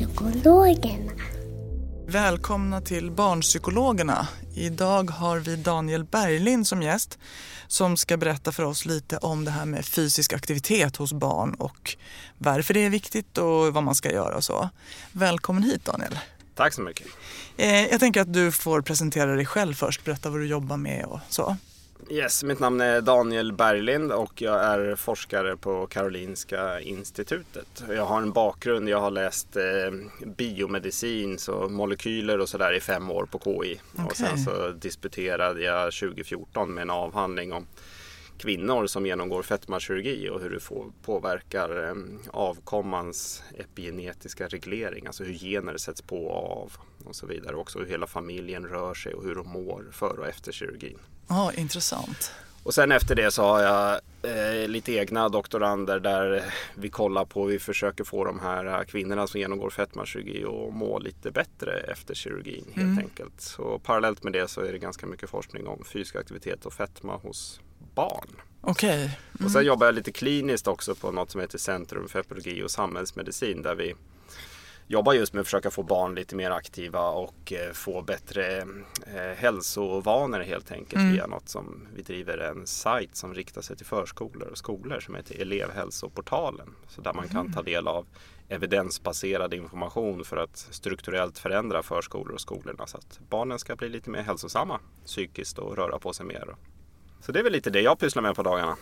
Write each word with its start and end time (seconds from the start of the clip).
Barnpsykologerna. 0.00 1.12
Välkomna 2.06 2.80
till 2.80 3.10
Barnpsykologerna. 3.10 4.28
Idag 4.54 5.10
har 5.10 5.38
vi 5.38 5.56
Daniel 5.56 6.04
Berglind 6.04 6.66
som 6.66 6.82
gäst 6.82 7.18
som 7.66 7.96
ska 7.96 8.16
berätta 8.16 8.52
för 8.52 8.62
oss 8.62 8.86
lite 8.86 9.16
om 9.16 9.44
det 9.44 9.50
här 9.50 9.64
med 9.64 9.84
fysisk 9.84 10.32
aktivitet 10.32 10.96
hos 10.96 11.12
barn 11.12 11.54
och 11.54 11.96
varför 12.38 12.74
det 12.74 12.80
är 12.80 12.90
viktigt 12.90 13.38
och 13.38 13.74
vad 13.74 13.82
man 13.82 13.94
ska 13.94 14.12
göra 14.12 14.36
och 14.36 14.44
så. 14.44 14.68
Välkommen 15.12 15.62
hit 15.62 15.84
Daniel. 15.84 16.18
Tack 16.54 16.74
så 16.74 16.80
mycket. 16.80 17.06
Eh, 17.56 17.86
jag 17.86 18.00
tänker 18.00 18.20
att 18.20 18.32
du 18.32 18.52
får 18.52 18.82
presentera 18.82 19.36
dig 19.36 19.46
själv 19.46 19.74
först, 19.74 20.04
berätta 20.04 20.30
vad 20.30 20.40
du 20.40 20.46
jobbar 20.46 20.76
med 20.76 21.04
och 21.04 21.20
så. 21.28 21.56
Yes, 22.10 22.44
mitt 22.44 22.60
namn 22.60 22.80
är 22.80 23.00
Daniel 23.00 23.52
Berglind 23.52 24.12
och 24.12 24.42
jag 24.42 24.64
är 24.64 24.96
forskare 24.96 25.56
på 25.56 25.86
Karolinska 25.86 26.80
institutet. 26.80 27.84
Jag 27.88 28.06
har 28.06 28.22
en 28.22 28.32
bakgrund, 28.32 28.88
jag 28.88 29.00
har 29.00 29.10
läst 29.10 29.56
eh, 29.56 29.62
biomedicin, 30.26 31.38
så 31.38 31.68
molekyler 31.68 32.38
och 32.38 32.48
sådär 32.48 32.72
i 32.72 32.80
fem 32.80 33.10
år 33.10 33.26
på 33.26 33.38
KI. 33.38 33.80
Okay. 33.92 34.06
Och 34.06 34.16
sen 34.16 34.38
så 34.38 34.68
disputerade 34.68 35.62
jag 35.62 35.92
2014 35.92 36.74
med 36.74 36.82
en 36.82 36.90
avhandling 36.90 37.52
om 37.52 37.66
kvinnor 38.38 38.86
som 38.86 39.06
genomgår 39.06 39.42
fetmakirurgi 39.42 40.28
och 40.28 40.40
hur 40.40 40.50
det 40.50 40.60
får, 40.60 40.92
påverkar 41.04 41.88
eh, 41.88 41.94
avkommans 42.30 43.42
epigenetiska 43.58 44.48
reglering, 44.48 45.06
alltså 45.06 45.24
hur 45.24 45.34
gener 45.34 45.76
sätts 45.76 46.02
på 46.02 46.26
och 46.26 46.62
av 46.62 46.72
och 47.06 47.16
så 47.16 47.26
vidare. 47.26 47.56
Också 47.56 47.78
hur 47.78 47.86
hela 47.86 48.06
familjen 48.06 48.66
rör 48.66 48.94
sig 48.94 49.14
och 49.14 49.24
hur 49.24 49.34
de 49.34 49.48
mår 49.48 49.86
före 49.92 50.20
och 50.20 50.28
efter 50.28 50.52
kirurgin. 50.52 50.98
Ja, 51.28 51.48
oh, 51.48 51.60
intressant. 51.60 52.32
Och 52.64 52.74
sen 52.74 52.92
efter 52.92 53.14
det 53.14 53.30
så 53.30 53.42
har 53.42 53.62
jag 53.62 54.00
eh, 54.22 54.68
lite 54.68 54.92
egna 54.92 55.28
doktorander 55.28 56.00
där 56.00 56.44
vi 56.74 56.88
kollar 56.88 57.24
på, 57.24 57.44
vi 57.44 57.58
försöker 57.58 58.04
få 58.04 58.24
de 58.24 58.40
här 58.40 58.84
kvinnorna 58.84 59.26
som 59.26 59.40
genomgår 59.40 59.70
fetmakirurgi 59.70 60.44
att 60.44 60.74
må 60.74 60.98
lite 60.98 61.30
bättre 61.30 61.72
efter 61.80 62.14
kirurgin 62.14 62.64
helt 62.74 62.86
mm. 62.86 62.98
enkelt. 62.98 63.40
Så 63.40 63.78
parallellt 63.78 64.22
med 64.22 64.32
det 64.32 64.48
så 64.48 64.60
är 64.60 64.72
det 64.72 64.78
ganska 64.78 65.06
mycket 65.06 65.30
forskning 65.30 65.66
om 65.66 65.84
fysisk 65.84 66.16
aktivitet 66.16 66.66
och 66.66 66.72
fetma 66.72 67.16
hos 67.16 67.60
barn. 67.94 68.28
Okej. 68.60 68.88
Okay. 68.88 69.02
Mm. 69.04 69.46
Och 69.46 69.50
sen 69.50 69.64
jobbar 69.64 69.86
jag 69.86 69.94
lite 69.94 70.12
kliniskt 70.12 70.66
också 70.66 70.94
på 70.94 71.10
något 71.10 71.30
som 71.30 71.40
heter 71.40 71.58
Centrum 71.58 72.08
för 72.08 72.20
epidemiologi 72.20 72.62
och 72.62 72.70
samhällsmedicin 72.70 73.62
där 73.62 73.74
vi 73.74 73.94
jobbar 74.86 75.12
just 75.12 75.32
med 75.32 75.40
att 75.40 75.46
försöka 75.46 75.70
få 75.70 75.82
barn 75.82 76.14
lite 76.14 76.36
mer 76.36 76.50
aktiva 76.50 77.08
och 77.08 77.52
eh, 77.52 77.72
få 77.72 78.02
bättre 78.02 78.58
eh, 79.06 79.36
hälsovanor 79.36 80.40
helt 80.40 80.72
enkelt 80.72 81.00
mm. 81.00 81.12
via 81.12 81.26
något 81.26 81.48
som 81.48 81.86
vi 81.94 82.02
driver 82.02 82.38
en 82.38 82.66
sajt 82.66 83.16
som 83.16 83.34
riktar 83.34 83.62
sig 83.62 83.76
till 83.76 83.86
förskolor 83.86 84.48
och 84.48 84.58
skolor 84.58 85.00
som 85.00 85.14
heter 85.14 85.40
Elevhälsoportalen. 85.40 86.74
Så 86.88 87.00
där 87.00 87.12
man 87.12 87.28
kan 87.28 87.52
ta 87.52 87.60
mm. 87.60 87.72
del 87.72 87.88
av 87.88 88.06
evidensbaserad 88.48 89.54
information 89.54 90.24
för 90.24 90.36
att 90.36 90.56
strukturellt 90.56 91.38
förändra 91.38 91.82
förskolor 91.82 92.34
och 92.34 92.40
skolorna 92.40 92.86
så 92.86 92.98
att 92.98 93.20
barnen 93.30 93.58
ska 93.58 93.76
bli 93.76 93.88
lite 93.88 94.10
mer 94.10 94.22
hälsosamma 94.22 94.80
psykiskt 95.04 95.58
och 95.58 95.76
röra 95.76 95.98
på 95.98 96.12
sig 96.12 96.26
mer. 96.26 96.54
Så 97.26 97.32
det 97.32 97.38
är 97.38 97.42
väl 97.42 97.52
lite 97.52 97.70
det 97.70 97.80
jag 97.80 97.98
pysslar 97.98 98.22
med 98.22 98.36
på 98.36 98.42
dagarna. 98.42 98.76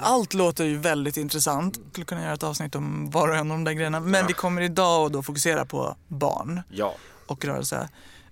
Allt 0.00 0.34
låter 0.34 0.64
ju 0.64 0.78
väldigt 0.78 1.16
intressant. 1.16 1.80
Skulle 1.90 2.04
kunna 2.04 2.22
göra 2.22 2.32
ett 2.32 2.42
avsnitt 2.42 2.74
om 2.74 3.10
var 3.10 3.28
och 3.28 3.34
en 3.34 3.50
av 3.50 3.56
de 3.56 3.64
där 3.64 3.72
grejerna. 3.72 4.00
Men 4.00 4.20
ja. 4.20 4.26
vi 4.28 4.32
kommer 4.32 4.62
idag 4.62 5.06
att 5.06 5.12
då 5.12 5.22
fokusera 5.22 5.64
på 5.64 5.96
barn 6.08 6.60
ja. 6.70 6.94
och 7.26 7.44
rörelse. 7.44 7.88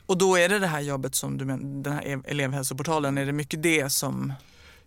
Och 0.07 0.19
då 0.19 0.37
är 0.37 0.49
det 0.49 0.59
det 0.59 0.67
här 0.67 0.81
jobbet 0.81 1.15
som 1.15 1.39
du 1.39 1.45
menar, 1.45 1.83
den 1.83 1.93
här 1.93 2.23
elevhälsoportalen, 2.25 3.19
är 3.19 3.27
det 3.27 3.33
mycket 3.33 3.63
det 3.63 3.93
som 3.93 4.33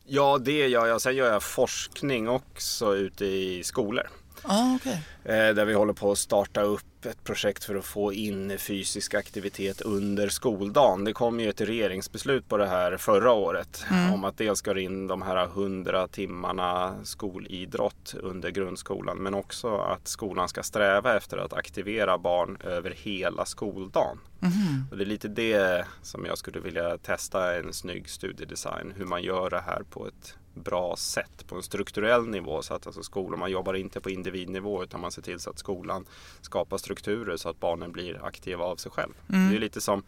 Ja, 0.06 0.38
det 0.38 0.68
gör 0.68 0.88
jag. 0.88 1.02
Sen 1.02 1.16
gör 1.16 1.32
jag 1.32 1.44
forskning 1.44 2.30
också 2.30 2.96
ute 2.96 3.26
i 3.26 3.64
skolor. 3.64 4.08
Ah, 4.44 4.76
okay. 4.76 4.98
Eh, 5.24 5.56
där 5.56 5.66
vi 5.66 5.74
håller 5.74 5.94
på 5.94 6.12
att 6.12 6.18
starta 6.18 6.62
upp 6.62 7.06
ett 7.06 7.24
projekt 7.24 7.64
för 7.64 7.76
att 7.76 7.86
få 7.86 8.14
in 8.14 8.58
fysisk 8.58 9.14
aktivitet 9.14 9.82
under 9.82 10.30
skoldagen. 10.30 11.04
Det 11.04 11.14
kom 11.14 11.40
ju 11.40 11.50
ett 11.50 11.62
regeringsbeslut 11.62 12.50
på 12.50 12.58
det 12.58 12.68
här 12.68 12.98
förra 12.98 13.32
året 13.32 13.86
mm. 13.92 14.14
om 14.14 14.24
att 14.24 14.38
dels 14.38 14.60
ska 14.60 14.80
in 14.80 15.08
de 15.08 15.22
här 15.22 15.44
100 15.44 16.08
timmarna 16.08 16.96
skolidrott 17.04 18.16
under 18.20 18.50
grundskolan 18.50 19.18
men 19.18 19.34
också 19.34 19.78
att 19.78 20.08
skolan 20.08 20.50
ska 20.50 20.64
sträva 20.64 21.18
efter 21.18 21.38
att 21.38 21.54
aktivera 21.54 22.18
barn 22.18 22.58
över 22.64 22.94
hela 22.98 23.46
skoldagen. 23.46 24.18
Mm. 24.42 24.86
Och 24.92 24.98
det 24.98 25.04
är 25.04 25.06
lite 25.06 25.28
det 25.28 25.86
som 26.02 26.26
jag 26.26 26.38
skulle 26.38 26.60
vilja 26.60 26.98
testa 26.98 27.56
en 27.56 27.74
snygg 27.74 28.10
studiedesign, 28.10 28.94
hur 28.96 29.06
man 29.06 29.24
gör 29.24 29.50
det 29.50 29.64
här 29.66 29.84
på 29.90 30.08
ett 30.08 30.36
bra 30.60 30.96
sätt 30.96 31.48
på 31.48 31.56
en 31.56 31.64
strukturell 31.64 32.28
nivå. 32.28 32.62
Så 32.62 32.74
att 32.74 32.86
alltså 32.88 33.04
skolan, 33.04 33.40
man 33.40 33.52
jobbar 33.52 33.74
inte 33.74 34.02
på 34.02 34.10
individnivå 34.10 34.84
utan 34.84 35.02
man 35.02 35.12
ser 35.12 35.22
till 35.22 35.40
så 35.40 35.50
att 35.50 35.60
skolan 35.60 36.06
skapar 36.42 36.78
strukturer 36.78 37.38
så 37.38 37.50
att 37.50 37.60
barnen 37.60 37.92
blir 37.92 38.26
aktiva 38.26 38.64
av 38.64 38.76
sig 38.76 38.92
själv. 38.92 39.14
Mm. 39.30 39.50
Det 39.50 39.56
är 39.56 39.60
lite 39.60 39.82
som 39.82 40.04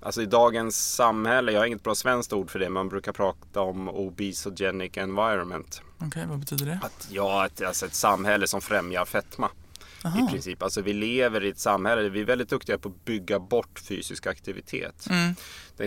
Alltså 0.00 0.22
i 0.22 0.26
dagens 0.26 0.94
samhälle, 0.94 1.52
jag 1.52 1.60
har 1.60 1.66
inget 1.66 1.82
bra 1.82 1.94
svenskt 1.94 2.32
ord 2.32 2.50
för 2.50 2.58
det, 2.58 2.68
man 2.68 2.88
brukar 2.88 3.12
prata 3.12 3.60
om 3.60 3.88
obesogenic 3.88 4.96
environment. 4.96 5.82
Okej, 5.96 6.08
okay, 6.08 6.26
vad 6.26 6.38
betyder 6.38 6.66
det? 6.66 6.80
Att, 6.82 7.08
ja, 7.10 7.46
ett, 7.46 7.62
alltså 7.62 7.86
ett 7.86 7.94
samhälle 7.94 8.46
som 8.46 8.60
främjar 8.60 9.04
fetma. 9.04 9.50
Aha. 10.04 10.24
I 10.24 10.32
princip. 10.32 10.62
Alltså 10.62 10.82
vi 10.82 10.92
lever 10.92 11.44
i 11.44 11.48
ett 11.48 11.58
samhälle, 11.58 12.08
vi 12.08 12.20
är 12.20 12.24
väldigt 12.24 12.48
duktiga 12.48 12.78
på 12.78 12.88
att 12.88 13.04
bygga 13.04 13.38
bort 13.38 13.78
fysisk 13.78 14.26
aktivitet. 14.26 15.06
Mm. 15.10 15.34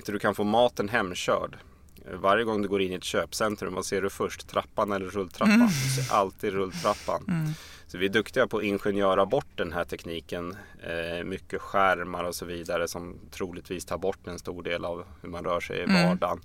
du 0.06 0.20
kan 0.20 0.36
få 0.36 0.44
maten 0.44 0.90
hemkörd. 0.90 1.58
Varje 2.06 2.44
gång 2.44 2.62
du 2.62 2.68
går 2.68 2.82
in 2.82 2.92
i 2.92 2.96
ett 2.96 3.04
köpcentrum, 3.04 3.74
vad 3.74 3.86
ser 3.86 4.02
du 4.02 4.10
först? 4.10 4.48
Trappan 4.48 4.92
eller 4.92 5.06
rulltrappan? 5.06 5.56
Mm. 5.56 5.68
Du 5.68 6.04
ser 6.04 6.14
alltid 6.14 6.54
rulltrappan. 6.54 7.26
Mm. 7.28 7.52
Så 7.88 7.98
vi 7.98 8.06
är 8.06 8.10
duktiga 8.10 8.48
på 8.48 8.58
att 8.58 8.64
ingenjöra 8.64 9.26
bort 9.26 9.48
den 9.56 9.74
här 9.74 9.84
tekniken. 9.84 10.58
Eh, 10.84 11.24
mycket 11.24 11.62
skärmar 11.62 12.24
och 12.24 12.36
så 12.36 12.46
vidare 12.46 12.88
som 12.88 13.20
troligtvis 13.32 13.86
tar 13.86 13.98
bort 13.98 14.28
en 14.28 14.40
stor 14.40 14.64
del 14.64 14.86
av 14.86 15.04
hur 15.22 15.30
man 15.30 15.44
rör 15.44 15.60
sig 15.60 15.78
i 15.78 15.84
mm. 15.84 16.08
vardagen. 16.08 16.42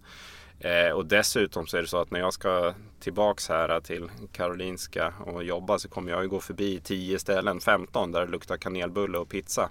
Mm. 0.60 0.86
Eh, 0.86 0.92
och 0.92 1.06
dessutom 1.06 1.66
så 1.66 1.76
är 1.76 1.82
det 1.82 1.88
så 1.88 2.00
att 2.00 2.10
när 2.10 2.20
jag 2.20 2.32
ska 2.32 2.74
tillbaks 3.00 3.48
här 3.48 3.80
till 3.80 4.10
Karolinska 4.32 5.14
och 5.26 5.44
jobba 5.44 5.78
så 5.78 5.88
kommer 5.88 6.12
jag 6.12 6.22
ju 6.22 6.28
gå 6.28 6.40
förbi 6.40 6.80
10 6.80 7.18
ställen, 7.18 7.60
15 7.60 8.12
där 8.12 8.20
det 8.26 8.32
luktar 8.32 8.56
kanelbulle 8.56 9.18
och 9.18 9.28
pizza 9.28 9.70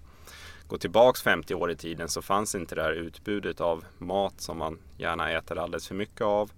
gå 0.67 0.77
tillbaks 0.77 1.21
50 1.21 1.55
år 1.55 1.71
i 1.71 1.75
tiden 1.75 2.09
så 2.09 2.21
fanns 2.21 2.55
inte 2.55 2.75
det 2.75 2.83
här 2.83 2.91
utbudet 2.91 3.61
av 3.61 3.85
mat 3.97 4.41
som 4.41 4.57
man 4.57 4.79
gärna 4.97 5.31
äter 5.31 5.57
alldeles 5.57 5.87
för 5.87 5.95
mycket 5.95 6.21
av. 6.21 6.51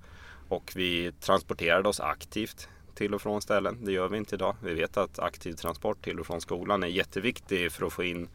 Och 0.50 0.72
vi 0.76 1.12
transporterade 1.12 1.90
oss 1.90 2.00
aktivt 2.00 2.70
till 2.96 3.14
och 3.14 3.22
från 3.22 3.42
ställen. 3.42 3.86
Det 3.86 3.92
gör 3.92 4.08
vi 4.08 4.18
inte 4.18 4.36
idag. 4.36 4.56
Vi 4.64 4.74
vet 4.74 4.98
att 4.98 5.20
aktiv 5.20 5.54
transport 5.54 6.04
till 6.04 6.20
och 6.20 6.28
från 6.28 6.42
skolan 6.42 6.84
är 6.84 6.88
jätteviktig 6.88 7.72
för 7.72 7.86
att 7.86 7.94
få 7.94 8.04
in 8.04 8.30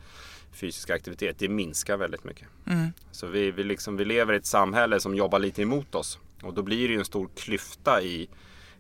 fysisk 0.53 0.91
aktivitet. 0.91 1.39
Det 1.39 1.49
minskar 1.49 1.97
väldigt 1.97 2.25
mycket. 2.25 2.49
Mm. 2.67 2.93
Så 3.11 3.27
vi, 3.27 3.51
vi, 3.51 3.65
liksom, 3.65 3.97
vi 3.97 4.05
lever 4.05 4.35
i 4.35 4.37
ett 4.37 4.47
samhälle 4.47 5.01
som 5.01 5.15
jobbar 5.15 5.39
lite 5.39 5.63
emot 5.63 5.95
oss. 5.95 6.19
Och 6.43 6.55
då 6.55 6.63
blir 6.63 6.89
det 6.89 6.95
ju 6.95 6.99
en 6.99 7.05
stor 7.05 7.29
klyfta 7.37 8.03
i 8.03 8.29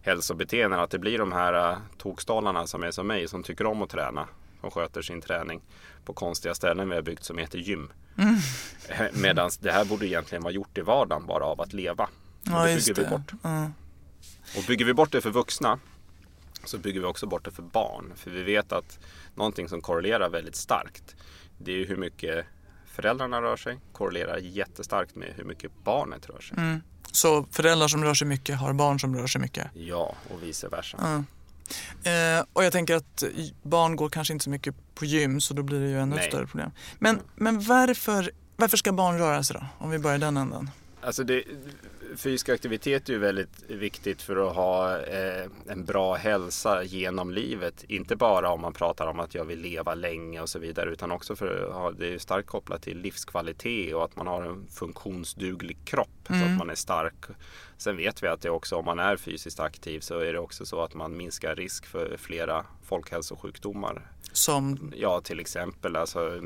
hälsobeteenden. 0.03 0.81
Att 0.81 0.91
det 0.91 0.99
blir 0.99 1.19
de 1.19 1.33
här 1.33 1.73
uh, 1.73 1.79
tokstollarna 1.99 2.67
som 2.67 2.83
är 2.83 2.91
som 2.91 3.07
mig 3.07 3.29
som 3.29 3.43
tycker 3.43 3.67
om 3.67 3.83
att 3.83 3.91
träna 3.91 4.29
och 4.63 4.75
sköter 4.75 5.03
sin 5.03 5.21
träning 5.21 5.61
på 6.05 6.13
konstiga 6.13 6.55
ställen 6.55 6.89
vi 6.89 6.95
har 6.95 7.03
byggt 7.03 7.25
som 7.25 7.39
heter 7.39 7.59
gym. 7.59 7.93
Mm. 8.19 8.37
Medan 9.23 9.51
det 9.61 9.73
här 9.73 9.85
borde 9.85 10.07
egentligen 10.07 10.43
vara 10.43 10.53
gjort 10.53 10.79
i 10.79 10.81
vardagen 10.81 11.27
bara 11.27 11.45
av 11.45 11.61
att 11.61 11.73
leva. 11.73 12.09
Ja, 12.43 12.67
det 12.67 12.75
bygger 12.75 12.95
vi 12.95 13.11
bort. 13.11 13.33
Mm. 13.45 13.73
Och 14.57 14.65
bygger 14.67 14.85
vi 14.85 14.95
bort 14.95 15.13
det 15.13 15.21
för 15.21 15.31
vuxna 15.31 15.79
så 16.65 16.79
bygger 16.79 17.01
vi 17.01 17.07
också 17.07 17.27
bort 17.27 17.45
det 17.45 17.51
för 17.51 17.63
barn. 17.63 18.13
För 18.17 18.31
vi 18.31 18.43
vet 18.43 18.73
att 18.73 18.99
någonting 19.35 19.69
som 19.69 19.81
korrelerar 19.81 20.29
väldigt 20.29 20.57
starkt 20.57 21.17
det 21.59 21.73
är 21.73 21.87
hur 21.87 21.97
mycket 21.97 22.47
föräldrarna 22.87 23.43
rör 23.43 23.57
sig 23.57 23.79
korrelerar 23.93 24.39
jättestarkt 24.39 25.15
med 25.15 25.33
hur 25.37 25.45
mycket 25.45 25.73
barnet 25.85 26.29
rör 26.29 26.41
sig. 26.41 26.59
Mm. 26.59 26.83
Så 27.13 27.47
föräldrar 27.51 27.89
som 27.89 28.05
rör 28.05 28.15
sig 28.15 28.29
mycket 28.29 28.59
har 28.59 28.73
barn 28.73 29.01
som 29.01 29.17
rör 29.17 29.27
sig 29.27 29.41
mycket? 29.41 29.67
Ja, 29.75 30.15
och 30.31 30.43
vice 30.43 30.69
versa. 30.69 30.99
Mm. 30.99 31.27
Eh, 32.05 32.45
och 32.53 32.65
jag 32.65 32.73
tänker 32.73 32.97
att 32.97 33.25
barn 33.63 33.97
går 33.97 34.09
kanske 34.09 34.33
inte 34.33 34.45
så 34.45 34.51
mycket 34.51 34.75
på 34.95 35.05
gym 35.05 35.41
så 35.41 35.55
då 35.55 35.63
blir 35.63 35.81
det 35.81 35.89
ju 35.89 35.99
ännu 35.99 36.17
Nej. 36.17 36.29
större 36.29 36.47
problem. 36.47 36.71
Men, 36.99 37.21
men 37.35 37.61
varför, 37.61 38.31
varför 38.57 38.77
ska 38.77 38.93
barn 38.93 39.19
röra 39.19 39.43
sig 39.43 39.57
då? 39.61 39.67
Om 39.79 39.91
vi 39.91 39.99
börjar 39.99 40.19
den 40.19 40.37
änden. 40.37 40.71
Alltså 41.01 41.25
det, 41.25 41.45
fysisk 42.17 42.49
aktivitet 42.49 43.09
är 43.09 43.13
ju 43.13 43.19
väldigt 43.19 43.65
viktigt 43.69 44.23
för 44.23 44.49
att 44.49 44.57
ha 44.57 44.99
eh, 44.99 45.47
en 45.69 45.85
bra 45.85 46.15
hälsa 46.15 46.83
genom 46.83 47.31
livet. 47.31 47.85
Inte 47.89 48.17
bara 48.17 48.51
om 48.51 48.61
man 48.61 48.73
pratar 48.73 49.07
om 49.07 49.21
att 49.21 49.35
jag 49.35 49.45
vill 49.45 49.61
leva 49.61 49.95
länge 49.95 50.41
och 50.41 50.49
så 50.49 50.59
vidare 50.59 50.91
utan 50.91 51.11
också 51.13 51.37
för 51.37 51.67
att 51.69 51.75
ha, 51.75 51.91
det 51.91 52.15
är 52.15 52.19
starkt 52.19 52.49
kopplat 52.49 52.83
till 52.83 52.99
livskvalitet 52.99 53.95
och 53.95 54.05
att 54.05 54.17
man 54.17 54.27
har 54.27 54.43
en 54.43 54.67
funktionsduglig 54.71 55.77
kropp 55.85 56.29
mm. 56.29 56.41
så 56.41 56.45
att 56.45 56.49
mm. 56.49 56.59
man 56.59 56.71
är 56.71 56.75
stark. 56.75 57.25
Sen 57.83 57.97
vet 57.97 58.23
vi 58.23 58.29
att 58.29 58.41
det 58.41 58.51
också 58.51 58.77
om 58.77 58.85
man 58.85 58.99
är 58.99 59.17
fysiskt 59.17 59.61
aktiv 59.61 60.01
så 60.01 60.19
är 60.19 60.33
det 60.33 60.39
också 60.39 60.67
så 60.67 60.83
att 60.83 60.95
man 60.95 61.17
minskar 61.17 61.57
risk 61.57 61.87
för 61.87 62.17
flera 62.17 62.67
folkhälsosjukdomar 62.83 64.11
som? 64.33 64.93
Ja, 64.97 65.21
till 65.21 65.41
exempel 65.41 65.97
alltså, 65.97 66.41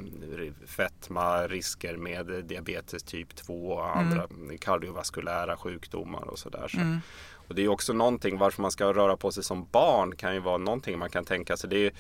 fetma, 0.66 1.46
risker 1.46 1.96
med 1.96 2.44
diabetes 2.44 3.02
typ 3.02 3.36
2 3.36 3.68
och 3.68 3.96
andra 3.96 4.24
mm. 4.24 4.58
kardiovaskulära 4.58 5.56
sjukdomar 5.56 6.22
och 6.22 6.38
sådär. 6.38 6.68
Så. 6.68 6.78
Mm. 6.78 6.98
Och 7.48 7.54
det 7.54 7.64
är 7.64 7.68
också 7.68 7.92
någonting 7.92 8.38
varför 8.38 8.62
man 8.62 8.70
ska 8.70 8.92
röra 8.92 9.16
på 9.16 9.32
sig 9.32 9.44
som 9.44 9.66
barn 9.72 10.16
kan 10.16 10.34
ju 10.34 10.40
vara 10.40 10.58
någonting 10.58 10.98
man 10.98 11.10
kan 11.10 11.24
tänka 11.24 11.56
sig. 11.56 11.70
Det 11.70 11.86
är, 11.86 11.92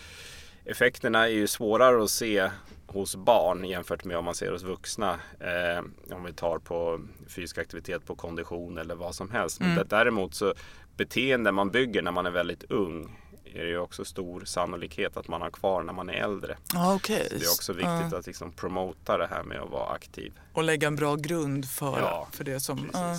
effekterna 0.66 1.24
är 1.24 1.32
ju 1.32 1.46
svårare 1.46 2.04
att 2.04 2.10
se 2.10 2.50
hos 2.86 3.16
barn 3.16 3.64
jämfört 3.64 4.04
med 4.04 4.16
om 4.16 4.24
man 4.24 4.34
ser 4.34 4.52
hos 4.52 4.62
vuxna. 4.62 5.20
Eh, 5.40 6.14
om 6.16 6.24
vi 6.24 6.32
tar 6.32 6.58
på 6.58 7.00
fysisk 7.28 7.58
aktivitet 7.58 8.06
på 8.06 8.14
kondition 8.14 8.78
eller 8.78 8.94
vad 8.94 9.14
som 9.14 9.30
helst. 9.30 9.60
Mm. 9.60 9.74
Men 9.74 9.88
däremot 9.88 10.34
så 10.34 10.54
beteende 10.96 11.52
man 11.52 11.70
bygger 11.70 12.02
när 12.02 12.12
man 12.12 12.26
är 12.26 12.30
väldigt 12.30 12.64
ung 12.64 13.16
är 13.54 13.64
det 13.64 13.70
ju 13.70 13.78
också 13.78 14.04
stor 14.04 14.44
sannolikhet 14.44 15.16
att 15.16 15.28
man 15.28 15.40
har 15.40 15.50
kvar 15.50 15.82
när 15.82 15.92
man 15.92 16.10
är 16.10 16.14
äldre. 16.14 16.56
okay. 16.96 17.28
Så 17.28 17.34
det 17.34 17.44
är 17.44 17.50
också 17.50 17.72
viktigt 17.72 18.12
uh. 18.12 18.18
att 18.18 18.26
liksom 18.26 18.52
promota 18.52 19.18
det 19.18 19.26
här 19.26 19.42
med 19.42 19.60
att 19.60 19.70
vara 19.70 19.92
aktiv. 19.92 20.32
Och 20.52 20.62
lägga 20.62 20.88
en 20.88 20.96
bra 20.96 21.16
grund 21.16 21.68
för, 21.68 21.98
ja, 21.98 22.28
för 22.32 22.44
det 22.44 22.60
som... 22.60 22.78
Uh. 22.78 23.14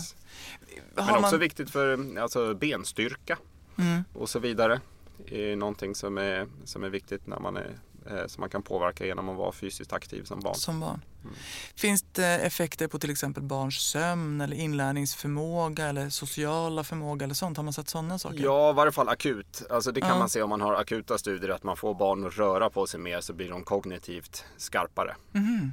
Men 0.96 1.10
också 1.10 1.22
man... 1.22 1.40
viktigt 1.40 1.70
för 1.70 2.18
alltså, 2.20 2.54
benstyrka 2.54 3.38
mm. 3.78 4.04
och 4.14 4.30
så 4.30 4.40
vidare. 4.40 4.82
Är 5.26 5.56
någonting 5.56 5.96
som 5.96 6.18
är, 6.18 6.48
som 6.66 6.84
är 6.84 6.90
viktigt 6.90 7.28
när 7.28 7.40
man 7.40 7.58
är 7.58 7.80
Eh, 8.12 8.28
som 8.28 8.42
man 8.42 8.50
kan 8.50 8.64
påverka 8.64 9.06
genom 9.06 9.30
att 9.30 9.38
vara 9.38 9.52
fysiskt 9.52 9.94
aktiv 9.94 10.24
som 10.24 10.40
barn. 10.40 10.56
Som 10.56 10.80
barn. 10.80 11.02
Mm. 11.24 11.36
Finns 11.76 12.06
det 12.12 12.26
effekter 12.26 12.88
på 12.88 13.00
till 13.00 13.10
exempel 13.10 13.44
barns 13.44 13.76
sömn 13.76 14.42
eller 14.42 14.56
inlärningsförmåga 14.56 15.86
eller 15.88 16.10
sociala 16.10 16.84
förmåga 16.84 17.24
eller 17.24 17.36
sånt? 17.36 17.58
Har 17.58 17.64
man 17.64 17.74
sett 17.74 17.90
sådana 17.90 18.20
saker? 18.20 18.40
Ja, 18.40 18.70
i 18.70 18.74
varje 18.74 18.92
fall 18.92 19.10
akut. 19.10 19.64
Alltså 19.70 19.92
det 19.92 20.02
kan 20.02 20.10
ja. 20.10 20.20
man 20.20 20.30
se 20.30 20.42
om 20.42 20.50
man 20.50 20.62
har 20.62 20.74
akuta 20.74 21.18
studier 21.18 21.50
att 21.50 21.64
man 21.64 21.78
får 21.78 21.94
barn 21.94 22.28
att 22.28 22.38
röra 22.38 22.70
på 22.70 22.88
sig 22.88 23.00
mer 23.00 23.22
så 23.22 23.34
blir 23.34 23.50
de 23.50 23.64
kognitivt 23.64 24.46
skarpare. 24.58 25.16
Mm. 25.34 25.72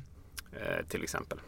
Eh, 0.52 0.86
till 0.88 1.02
exempel. 1.02 1.38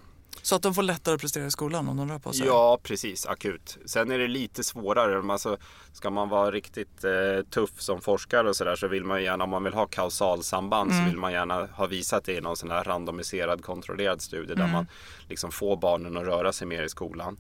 Så 0.43 0.55
att 0.57 0.63
de 0.63 0.75
får 0.75 0.83
lättare 0.83 1.15
att 1.15 1.21
prestera 1.21 1.47
i 1.47 1.51
skolan 1.51 1.89
om 1.89 1.97
de 1.97 2.11
rör 2.11 2.19
på 2.19 2.33
sig? 2.33 2.47
Ja, 2.47 2.79
precis. 2.83 3.27
Akut. 3.27 3.79
Sen 3.85 4.11
är 4.11 4.19
det 4.19 4.29
lite 4.29 4.65
svårare. 4.65 5.33
Alltså, 5.33 5.57
ska 5.93 6.11
man 6.11 6.29
vara 6.29 6.51
riktigt 6.51 7.05
eh, 7.05 7.45
tuff 7.51 7.81
som 7.81 8.01
forskare 8.01 8.49
och 8.49 8.57
sådär 8.57 8.77
så 8.77 8.89
vill 8.89 9.05
man 9.05 9.23
gärna, 9.23 9.45
om 9.45 9.51
man 9.51 9.65
vill 9.65 9.75
ha 9.75 9.87
kausalsamband 9.87 10.91
mm. 10.91 11.05
så 11.05 11.11
vill 11.11 11.19
man 11.19 11.33
gärna 11.33 11.67
ha 11.67 11.87
visat 11.87 12.25
det 12.25 12.33
i 12.33 12.41
någon 12.41 12.57
sån 12.57 12.71
här 12.71 12.85
randomiserad 12.85 13.63
kontrollerad 13.63 14.23
studie 14.23 14.53
mm. 14.53 14.67
där 14.67 14.73
man 14.73 14.87
liksom 15.29 15.53
får 15.53 15.77
barnen 15.77 16.17
att 16.17 16.25
röra 16.25 16.53
sig 16.53 16.67
mer 16.67 16.83
i 16.83 16.89
skolan. 16.89 17.37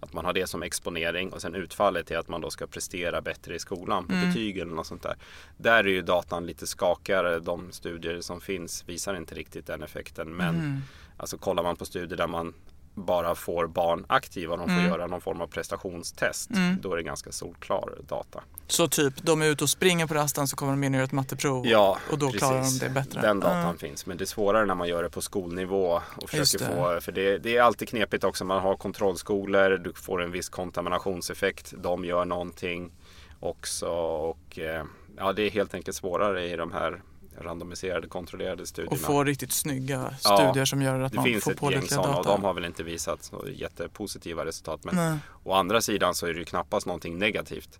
Att 0.00 0.12
man 0.12 0.24
har 0.24 0.32
det 0.32 0.46
som 0.46 0.62
exponering 0.62 1.32
och 1.32 1.42
sen 1.42 1.54
utfallet 1.54 2.10
är 2.10 2.18
att 2.18 2.28
man 2.28 2.40
då 2.40 2.50
ska 2.50 2.66
prestera 2.66 3.20
bättre 3.20 3.54
i 3.54 3.58
skolan 3.58 4.06
på 4.06 4.12
mm. 4.12 4.28
betyg 4.28 4.58
eller 4.58 4.74
något 4.74 4.86
sånt 4.86 5.02
där. 5.02 5.16
Där 5.56 5.84
är 5.84 5.88
ju 5.88 6.02
datan 6.02 6.46
lite 6.46 6.66
skakigare. 6.66 7.38
De 7.38 7.72
studier 7.72 8.20
som 8.20 8.40
finns 8.40 8.84
visar 8.88 9.16
inte 9.16 9.34
riktigt 9.34 9.66
den 9.66 9.82
effekten. 9.82 10.36
Men 10.36 10.54
mm. 10.54 10.80
Alltså 11.20 11.38
kollar 11.38 11.62
man 11.62 11.76
på 11.76 11.84
studier 11.84 12.16
där 12.16 12.26
man 12.26 12.54
bara 12.94 13.34
får 13.34 13.66
barn 13.66 14.04
aktiva 14.08 14.52
och 14.52 14.58
de 14.58 14.68
får 14.68 14.74
mm. 14.74 14.90
göra 14.90 15.06
någon 15.06 15.20
form 15.20 15.40
av 15.40 15.46
prestationstest. 15.46 16.50
Mm. 16.50 16.76
Då 16.82 16.92
är 16.92 16.96
det 16.96 17.02
ganska 17.02 17.32
solklar 17.32 17.98
data. 18.08 18.42
Så 18.66 18.88
typ, 18.88 19.14
de 19.22 19.42
är 19.42 19.46
ute 19.46 19.64
och 19.64 19.70
springer 19.70 20.06
på 20.06 20.14
rasten 20.14 20.48
så 20.48 20.56
kommer 20.56 20.72
de 20.72 20.84
in 20.84 20.94
och 20.94 20.98
gör 20.98 21.04
ett 21.04 21.12
matteprov 21.12 21.66
ja, 21.66 21.98
och 22.10 22.18
då 22.18 22.26
precis. 22.26 22.40
klarar 22.40 22.62
de 22.62 22.78
det 22.78 22.90
bättre? 22.90 23.20
Den 23.20 23.40
datan 23.40 23.62
mm. 23.62 23.78
finns. 23.78 24.06
Men 24.06 24.16
det 24.16 24.24
är 24.24 24.26
svårare 24.26 24.66
när 24.66 24.74
man 24.74 24.88
gör 24.88 25.02
det 25.02 25.10
på 25.10 25.20
skolnivå. 25.20 26.00
Och 26.16 26.30
försöker 26.30 26.64
det. 26.64 26.76
Få, 26.76 27.00
för 27.00 27.12
det, 27.12 27.38
det, 27.38 27.56
är 27.56 27.62
alltid 27.62 27.88
knepigt 27.88 28.24
också. 28.24 28.44
Man 28.44 28.62
har 28.62 28.76
kontrollskolor, 28.76 29.70
du 29.70 29.92
får 29.92 30.22
en 30.22 30.32
viss 30.32 30.48
kontaminationseffekt. 30.48 31.74
De 31.76 32.04
gör 32.04 32.24
någonting 32.24 32.92
också. 33.40 33.88
Och, 33.88 34.58
eh, 34.58 34.84
ja, 35.16 35.32
det 35.32 35.42
är 35.42 35.50
helt 35.50 35.74
enkelt 35.74 35.96
svårare 35.96 36.48
i 36.48 36.56
de 36.56 36.72
här 36.72 37.02
randomiserade 37.40 38.08
kontrollerade 38.08 38.66
studierna. 38.66 38.96
Och 38.96 39.00
få 39.00 39.24
riktigt 39.24 39.52
snygga 39.52 40.14
studier 40.18 40.52
ja, 40.56 40.66
som 40.66 40.82
gör 40.82 41.00
att 41.00 41.12
man 41.12 41.40
får 41.40 41.54
pålitliga 41.54 42.02
data. 42.02 42.18
Och 42.18 42.24
de 42.24 42.44
har 42.44 42.54
väl 42.54 42.64
inte 42.64 42.82
visat 42.82 43.32
jättepositiva 43.54 44.44
resultat. 44.44 44.84
Men 44.84 44.94
Nej. 44.94 45.18
å 45.44 45.52
andra 45.52 45.80
sidan 45.80 46.14
så 46.14 46.26
är 46.26 46.32
det 46.32 46.38
ju 46.38 46.44
knappast 46.44 46.86
någonting 46.86 47.18
negativt. 47.18 47.78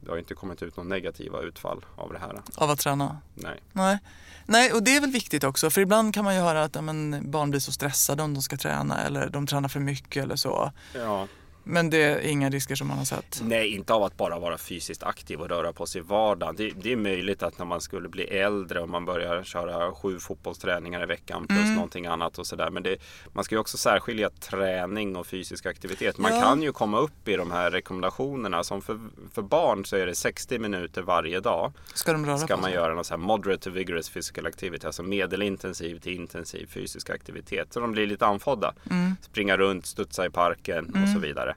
Det 0.00 0.10
har 0.10 0.18
inte 0.18 0.34
kommit 0.34 0.62
ut 0.62 0.76
några 0.76 0.88
negativa 0.88 1.40
utfall 1.40 1.84
av 1.96 2.12
det 2.12 2.18
här. 2.18 2.42
Av 2.56 2.70
att 2.70 2.78
träna? 2.78 3.18
Nej. 3.34 3.60
Nej. 3.72 3.98
Nej, 4.46 4.72
och 4.72 4.82
det 4.82 4.96
är 4.96 5.00
väl 5.00 5.10
viktigt 5.10 5.44
också. 5.44 5.70
För 5.70 5.80
ibland 5.80 6.14
kan 6.14 6.24
man 6.24 6.34
ju 6.34 6.40
höra 6.40 6.62
att 6.64 6.74
ja, 6.74 6.80
men, 6.80 7.30
barn 7.30 7.50
blir 7.50 7.60
så 7.60 7.72
stressade 7.72 8.22
om 8.22 8.34
de 8.34 8.42
ska 8.42 8.56
träna 8.56 9.04
eller 9.04 9.28
de 9.28 9.46
tränar 9.46 9.68
för 9.68 9.80
mycket 9.80 10.24
eller 10.24 10.36
så. 10.36 10.72
Ja. 10.94 11.28
Men 11.68 11.90
det 11.90 12.02
är 12.02 12.20
inga 12.20 12.50
risker 12.50 12.74
som 12.74 12.88
man 12.88 12.98
har 12.98 13.04
sett? 13.04 13.40
Nej, 13.44 13.74
inte 13.74 13.92
av 13.92 14.02
att 14.02 14.16
bara 14.16 14.38
vara 14.38 14.58
fysiskt 14.58 15.02
aktiv 15.02 15.40
och 15.40 15.48
röra 15.48 15.72
på 15.72 15.86
sig 15.86 16.00
i 16.00 16.04
vardagen. 16.04 16.56
Det, 16.56 16.70
det, 16.82 16.92
är 16.92 16.96
möjligt 16.96 17.42
att 17.42 17.58
när 17.58 17.66
man 17.66 17.80
skulle 17.80 18.08
bli 18.08 18.24
äldre 18.24 18.80
och 18.80 18.88
man 18.88 19.04
börjar 19.04 19.44
köra 19.44 19.92
sju 19.92 20.18
fotbollsträningar 20.18 21.02
i 21.02 21.06
veckan 21.06 21.46
plus 21.46 21.60
mm. 21.60 21.74
någonting 21.74 22.06
annat 22.06 22.38
och 22.38 22.46
sådär. 22.46 22.70
Men 22.70 22.82
det, 22.82 22.96
man 23.32 23.44
ska 23.44 23.54
ju 23.54 23.58
också 23.58 23.76
särskilja 23.76 24.30
träning 24.30 25.16
och 25.16 25.26
fysisk 25.26 25.66
aktivitet. 25.66 26.18
Man 26.18 26.34
ja. 26.34 26.40
kan 26.40 26.62
ju 26.62 26.72
komma 26.72 26.98
upp 26.98 27.28
i 27.28 27.36
de 27.36 27.50
här 27.50 27.70
rekommendationerna. 27.70 28.64
Som 28.64 28.82
för, 28.82 29.00
för 29.34 29.42
barn 29.42 29.84
så 29.84 29.96
är 29.96 30.06
det 30.06 30.14
60 30.14 30.58
minuter 30.58 31.02
varje 31.02 31.40
dag. 31.40 31.72
Ska 31.94 32.12
de 32.12 32.26
röra 32.26 32.38
Ska 32.38 32.56
man 32.56 32.72
göra 32.72 32.94
någon 32.94 33.04
sån 33.04 33.20
här 33.20 33.26
moderate 33.26 33.64
to 33.64 33.70
vigorous 33.70 34.10
physical 34.10 34.46
activity. 34.46 34.86
Alltså 34.86 35.02
medelintensiv 35.02 35.98
till 35.98 36.12
intensiv 36.12 36.66
fysisk 36.66 37.10
aktivitet. 37.10 37.72
Så 37.72 37.80
de 37.80 37.92
blir 37.92 38.06
lite 38.06 38.26
anfodda. 38.26 38.74
Mm. 38.90 39.16
Springa 39.20 39.56
runt, 39.56 39.86
studsa 39.86 40.26
i 40.26 40.30
parken 40.30 40.86
mm. 40.86 41.02
och 41.02 41.08
så 41.08 41.18
vidare. 41.18 41.55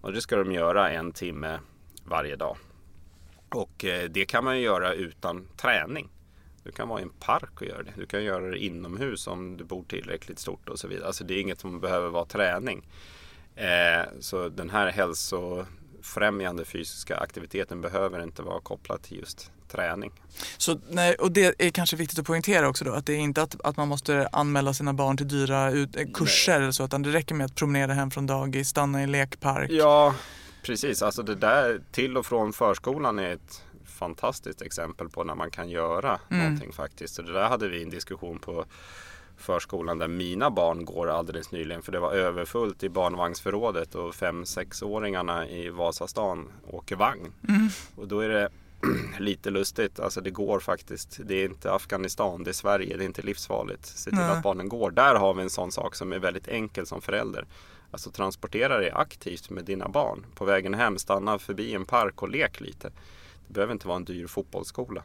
Och 0.00 0.12
det 0.12 0.20
ska 0.20 0.36
de 0.36 0.52
göra 0.52 0.90
en 0.90 1.12
timme 1.12 1.60
varje 2.04 2.36
dag. 2.36 2.56
Och 3.48 3.84
eh, 3.84 4.10
det 4.10 4.24
kan 4.24 4.44
man 4.44 4.56
ju 4.56 4.62
göra 4.62 4.92
utan 4.92 5.48
träning. 5.56 6.08
Du 6.62 6.72
kan 6.72 6.88
vara 6.88 7.00
i 7.00 7.02
en 7.02 7.10
park 7.10 7.60
och 7.60 7.66
göra 7.66 7.82
det. 7.82 7.92
Du 7.96 8.06
kan 8.06 8.24
göra 8.24 8.50
det 8.50 8.58
inomhus 8.58 9.26
om 9.26 9.56
du 9.56 9.64
bor 9.64 9.84
tillräckligt 9.88 10.38
stort 10.38 10.68
och 10.68 10.78
så 10.78 10.88
vidare. 10.88 11.06
Alltså 11.06 11.24
det 11.24 11.34
är 11.34 11.40
inget 11.40 11.60
som 11.60 11.80
behöver 11.80 12.08
vara 12.08 12.24
träning. 12.24 12.86
Eh, 13.54 14.02
så 14.20 14.48
den 14.48 14.70
här 14.70 14.86
hälsofrämjande 14.92 16.64
fysiska 16.64 17.16
aktiviteten 17.16 17.80
behöver 17.80 18.22
inte 18.22 18.42
vara 18.42 18.60
kopplad 18.60 19.02
till 19.02 19.18
just 19.18 19.52
träning. 19.68 20.12
Så, 20.56 20.80
nej, 20.90 21.14
och 21.14 21.32
det 21.32 21.54
är 21.58 21.70
kanske 21.70 21.96
viktigt 21.96 22.18
att 22.18 22.26
poängtera 22.26 22.68
också 22.68 22.84
då 22.84 22.92
att 22.92 23.06
det 23.06 23.12
är 23.12 23.18
inte 23.18 23.42
att, 23.42 23.60
att 23.64 23.76
man 23.76 23.88
måste 23.88 24.28
anmäla 24.32 24.74
sina 24.74 24.92
barn 24.92 25.16
till 25.16 25.28
dyra 25.28 25.70
ut, 25.70 25.96
eh, 25.96 26.04
kurser 26.14 26.52
nej. 26.52 26.62
eller 26.62 26.72
så 26.72 26.84
utan 26.84 27.02
det 27.02 27.12
räcker 27.12 27.34
med 27.34 27.44
att 27.44 27.54
promenera 27.54 27.94
hem 27.94 28.10
från 28.10 28.26
dagis, 28.26 28.68
stanna 28.68 29.02
i 29.02 29.06
lekpark. 29.06 29.70
Ja, 29.70 30.14
precis. 30.62 31.02
Alltså 31.02 31.22
det 31.22 31.34
där 31.34 31.80
till 31.92 32.16
och 32.16 32.26
från 32.26 32.52
förskolan 32.52 33.18
är 33.18 33.32
ett 33.32 33.62
fantastiskt 33.84 34.62
exempel 34.62 35.08
på 35.08 35.24
när 35.24 35.34
man 35.34 35.50
kan 35.50 35.68
göra 35.68 36.20
mm. 36.30 36.42
någonting 36.44 36.72
faktiskt. 36.72 37.14
Så 37.14 37.22
det 37.22 37.32
där 37.32 37.48
hade 37.48 37.68
vi 37.68 37.82
en 37.82 37.90
diskussion 37.90 38.38
på 38.38 38.64
förskolan 39.36 39.98
där 39.98 40.08
mina 40.08 40.50
barn 40.50 40.84
går 40.84 41.10
alldeles 41.10 41.52
nyligen 41.52 41.82
för 41.82 41.92
det 41.92 42.00
var 42.00 42.12
överfullt 42.12 42.82
i 42.82 42.88
barnvagnsförrådet 42.88 43.94
och 43.94 44.14
fem 44.14 44.44
sexåringarna 44.44 45.48
i 45.48 45.68
Vasastan 45.68 46.48
åker 46.66 46.96
vagn. 46.96 47.32
Mm. 47.48 47.68
Och 47.96 48.08
då 48.08 48.20
är 48.20 48.28
det 48.28 48.48
lite 49.18 49.50
lustigt. 49.50 50.00
Alltså 50.00 50.20
det 50.20 50.30
går 50.30 50.60
faktiskt. 50.60 51.18
Det 51.24 51.34
är 51.34 51.44
inte 51.44 51.72
Afghanistan, 51.72 52.44
det 52.44 52.50
är 52.50 52.52
Sverige. 52.52 52.96
Det 52.96 53.04
är 53.04 53.06
inte 53.06 53.22
livsfarligt. 53.22 53.86
Se 53.86 54.10
till 54.10 54.18
Nej. 54.18 54.30
att 54.30 54.42
barnen 54.42 54.68
går. 54.68 54.90
Där 54.90 55.14
har 55.14 55.34
vi 55.34 55.42
en 55.42 55.50
sån 55.50 55.72
sak 55.72 55.94
som 55.94 56.12
är 56.12 56.18
väldigt 56.18 56.48
enkel 56.48 56.86
som 56.86 57.00
förälder. 57.02 57.46
Alltså 57.90 58.10
transportera 58.10 58.78
dig 58.78 58.90
aktivt 58.90 59.50
med 59.50 59.64
dina 59.64 59.88
barn. 59.88 60.26
På 60.34 60.44
vägen 60.44 60.74
hem, 60.74 60.98
stanna 60.98 61.38
förbi 61.38 61.74
en 61.74 61.84
park 61.84 62.22
och 62.22 62.28
lek 62.28 62.60
lite. 62.60 62.90
Det 63.46 63.54
behöver 63.54 63.72
inte 63.72 63.88
vara 63.88 63.96
en 63.96 64.04
dyr 64.04 64.26
fotbollsskola. 64.26 65.02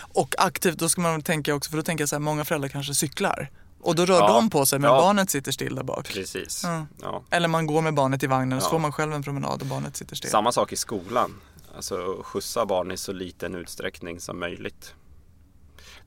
Och 0.00 0.34
aktivt, 0.38 0.78
då 0.78 0.88
ska 0.88 1.00
man 1.00 1.22
tänka 1.22 1.54
också, 1.54 1.70
för 1.70 1.76
då 1.76 1.82
tänker 1.82 2.02
jag 2.02 2.08
så 2.08 2.14
här, 2.14 2.20
många 2.20 2.44
föräldrar 2.44 2.68
kanske 2.68 2.94
cyklar. 2.94 3.50
Och 3.80 3.94
då 3.94 4.04
rör 4.06 4.18
Ja. 4.20 4.28
de 4.32 4.50
på 4.50 4.66
sig 4.66 4.78
men 4.78 4.90
Ja. 4.90 4.96
barnet 5.00 5.30
sitter 5.30 5.52
still 5.52 5.74
där 5.74 5.82
bak. 5.82 6.08
Precis. 6.14 6.64
Ja. 7.02 7.24
Eller 7.30 7.48
man 7.48 7.66
går 7.66 7.82
med 7.82 7.94
barnet 7.94 8.22
i 8.22 8.26
vagnen 8.26 8.56
och 8.58 8.62
så 8.64 8.70
får 8.70 8.78
man 8.78 8.92
själv 8.92 9.12
en 9.12 9.22
promenad 9.22 9.60
och 9.60 9.66
barnet 9.66 9.96
sitter 9.96 10.16
still. 10.16 10.30
Samma 10.30 10.52
sak 10.52 10.72
i 10.72 10.76
skolan. 10.76 11.34
Alltså 11.76 12.22
skjutsa 12.22 12.66
barn 12.66 12.90
i 12.90 12.96
så 12.96 13.12
liten 13.12 13.54
utsträckning 13.54 14.20
som 14.20 14.38
möjligt. 14.38 14.94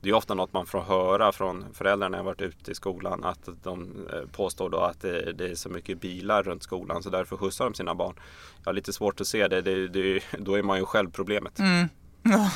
Det 0.00 0.08
är 0.08 0.12
ofta 0.12 0.34
något 0.34 0.52
man 0.52 0.66
får 0.66 0.80
höra 0.80 1.32
från 1.32 1.74
föräldrar 1.74 2.08
när 2.08 2.18
jag 2.18 2.24
varit 2.24 2.40
ute 2.40 2.70
i 2.70 2.74
skolan. 2.74 3.24
Att 3.24 3.48
de 3.62 4.06
eh, 4.12 4.30
påstår 4.32 4.70
då 4.70 4.78
att 4.78 5.00
det, 5.00 5.32
det 5.32 5.50
är 5.50 5.54
så 5.54 5.68
mycket 5.68 6.00
bilar 6.00 6.42
runt 6.42 6.62
skolan 6.62 7.02
så 7.02 7.10
därför 7.10 7.36
skjutsar 7.36 7.64
de 7.64 7.74
sina 7.74 7.94
barn. 7.94 8.14
Jag 8.58 8.64
har 8.64 8.72
lite 8.72 8.92
svårt 8.92 9.20
att 9.20 9.26
se 9.26 9.48
det. 9.48 9.62
det, 9.62 9.88
det 9.88 10.22
då 10.38 10.54
är 10.54 10.62
man 10.62 10.78
ju 10.78 10.84
själv 10.84 11.10
problemet. 11.10 11.58
Mm. 11.58 11.88
Ja. 12.22 12.50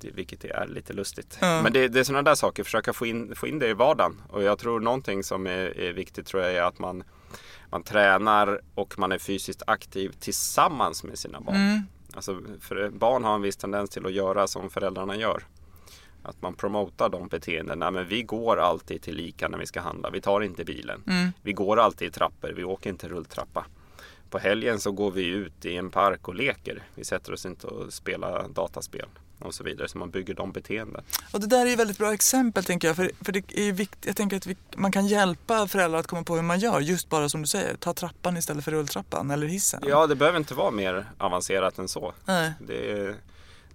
Det, 0.00 0.10
vilket 0.10 0.44
är 0.44 0.66
lite 0.66 0.92
lustigt. 0.92 1.38
Ja. 1.40 1.62
Men 1.62 1.72
det, 1.72 1.88
det 1.88 2.00
är 2.00 2.04
sådana 2.04 2.22
där 2.22 2.34
saker, 2.34 2.64
försöka 2.64 2.92
få 2.92 3.06
in, 3.06 3.34
få 3.34 3.46
in 3.46 3.58
det 3.58 3.68
i 3.68 3.74
vardagen. 3.74 4.22
Och 4.28 4.42
jag 4.42 4.58
tror 4.58 4.80
någonting 4.80 5.24
som 5.24 5.46
är, 5.46 5.78
är 5.80 5.92
viktigt 5.92 6.26
tror 6.26 6.42
jag 6.42 6.52
är 6.52 6.62
att 6.62 6.78
man, 6.78 7.04
man 7.74 7.82
tränar 7.82 8.60
och 8.74 8.98
man 8.98 9.12
är 9.12 9.18
fysiskt 9.18 9.62
aktiv 9.66 10.14
tillsammans 10.20 11.04
med 11.04 11.18
sina 11.18 11.40
barn. 11.40 11.56
Mm. 11.56 11.82
Alltså, 12.14 12.40
barn 12.92 13.24
har 13.24 13.34
en 13.34 13.42
viss 13.42 13.56
tendens 13.56 13.90
till 13.90 14.06
att 14.06 14.12
göra 14.12 14.46
som 14.46 14.70
föräldrarna 14.70 15.16
gör. 15.16 15.42
Att 16.22 16.42
man 16.42 16.54
promotar 16.54 17.08
de 17.08 17.28
beteendena. 17.28 17.90
Men 17.90 18.08
vi 18.08 18.22
går 18.22 18.56
alltid 18.56 19.02
till 19.02 19.16
lika 19.16 19.48
när 19.48 19.58
vi 19.58 19.66
ska 19.66 19.80
handla. 19.80 20.10
Vi 20.10 20.20
tar 20.20 20.40
inte 20.40 20.64
bilen. 20.64 21.02
Mm. 21.06 21.32
Vi 21.42 21.52
går 21.52 21.76
alltid 21.76 22.08
i 22.08 22.10
trappor. 22.10 22.52
Vi 22.56 22.64
åker 22.64 22.90
inte 22.90 23.08
rulltrappa. 23.08 23.66
På 24.30 24.38
helgen 24.38 24.80
så 24.80 24.92
går 24.92 25.10
vi 25.10 25.26
ut 25.26 25.64
i 25.64 25.76
en 25.76 25.90
park 25.90 26.28
och 26.28 26.34
leker. 26.34 26.82
Vi 26.94 27.04
sätter 27.04 27.32
oss 27.32 27.46
inte 27.46 27.66
och 27.66 27.92
spelar 27.92 28.48
dataspel 28.48 29.06
och 29.46 29.54
så 29.54 29.64
vidare. 29.64 29.88
Så 29.88 29.98
man 29.98 30.10
bygger 30.10 30.34
de 30.34 30.52
beteenden. 30.52 31.04
Och 31.32 31.40
det 31.40 31.46
där 31.46 31.66
är 31.66 31.70
ju 31.70 31.76
väldigt 31.76 31.98
bra 31.98 32.14
exempel 32.14 32.64
tänker 32.64 32.88
jag. 32.88 32.96
För, 32.96 33.10
för 33.20 33.32
det 33.32 33.58
är 33.58 33.72
viktigt, 33.72 34.06
jag 34.06 34.16
tänker 34.16 34.36
att 34.36 34.46
vi, 34.46 34.56
man 34.76 34.92
kan 34.92 35.06
hjälpa 35.06 35.66
föräldrar 35.68 35.98
att 35.98 36.06
komma 36.06 36.22
på 36.22 36.34
hur 36.34 36.42
man 36.42 36.58
gör. 36.58 36.80
Just 36.80 37.08
bara 37.08 37.28
som 37.28 37.40
du 37.42 37.46
säger, 37.48 37.76
ta 37.76 37.94
trappan 37.94 38.36
istället 38.36 38.64
för 38.64 38.72
rulltrappan 38.72 39.30
eller 39.30 39.46
hissen. 39.46 39.82
Ja, 39.86 40.06
det 40.06 40.14
behöver 40.16 40.38
inte 40.38 40.54
vara 40.54 40.70
mer 40.70 41.06
avancerat 41.18 41.78
än 41.78 41.88
så. 41.88 42.12
Nej. 42.24 42.52
Det 42.60 42.90
är, 42.92 43.14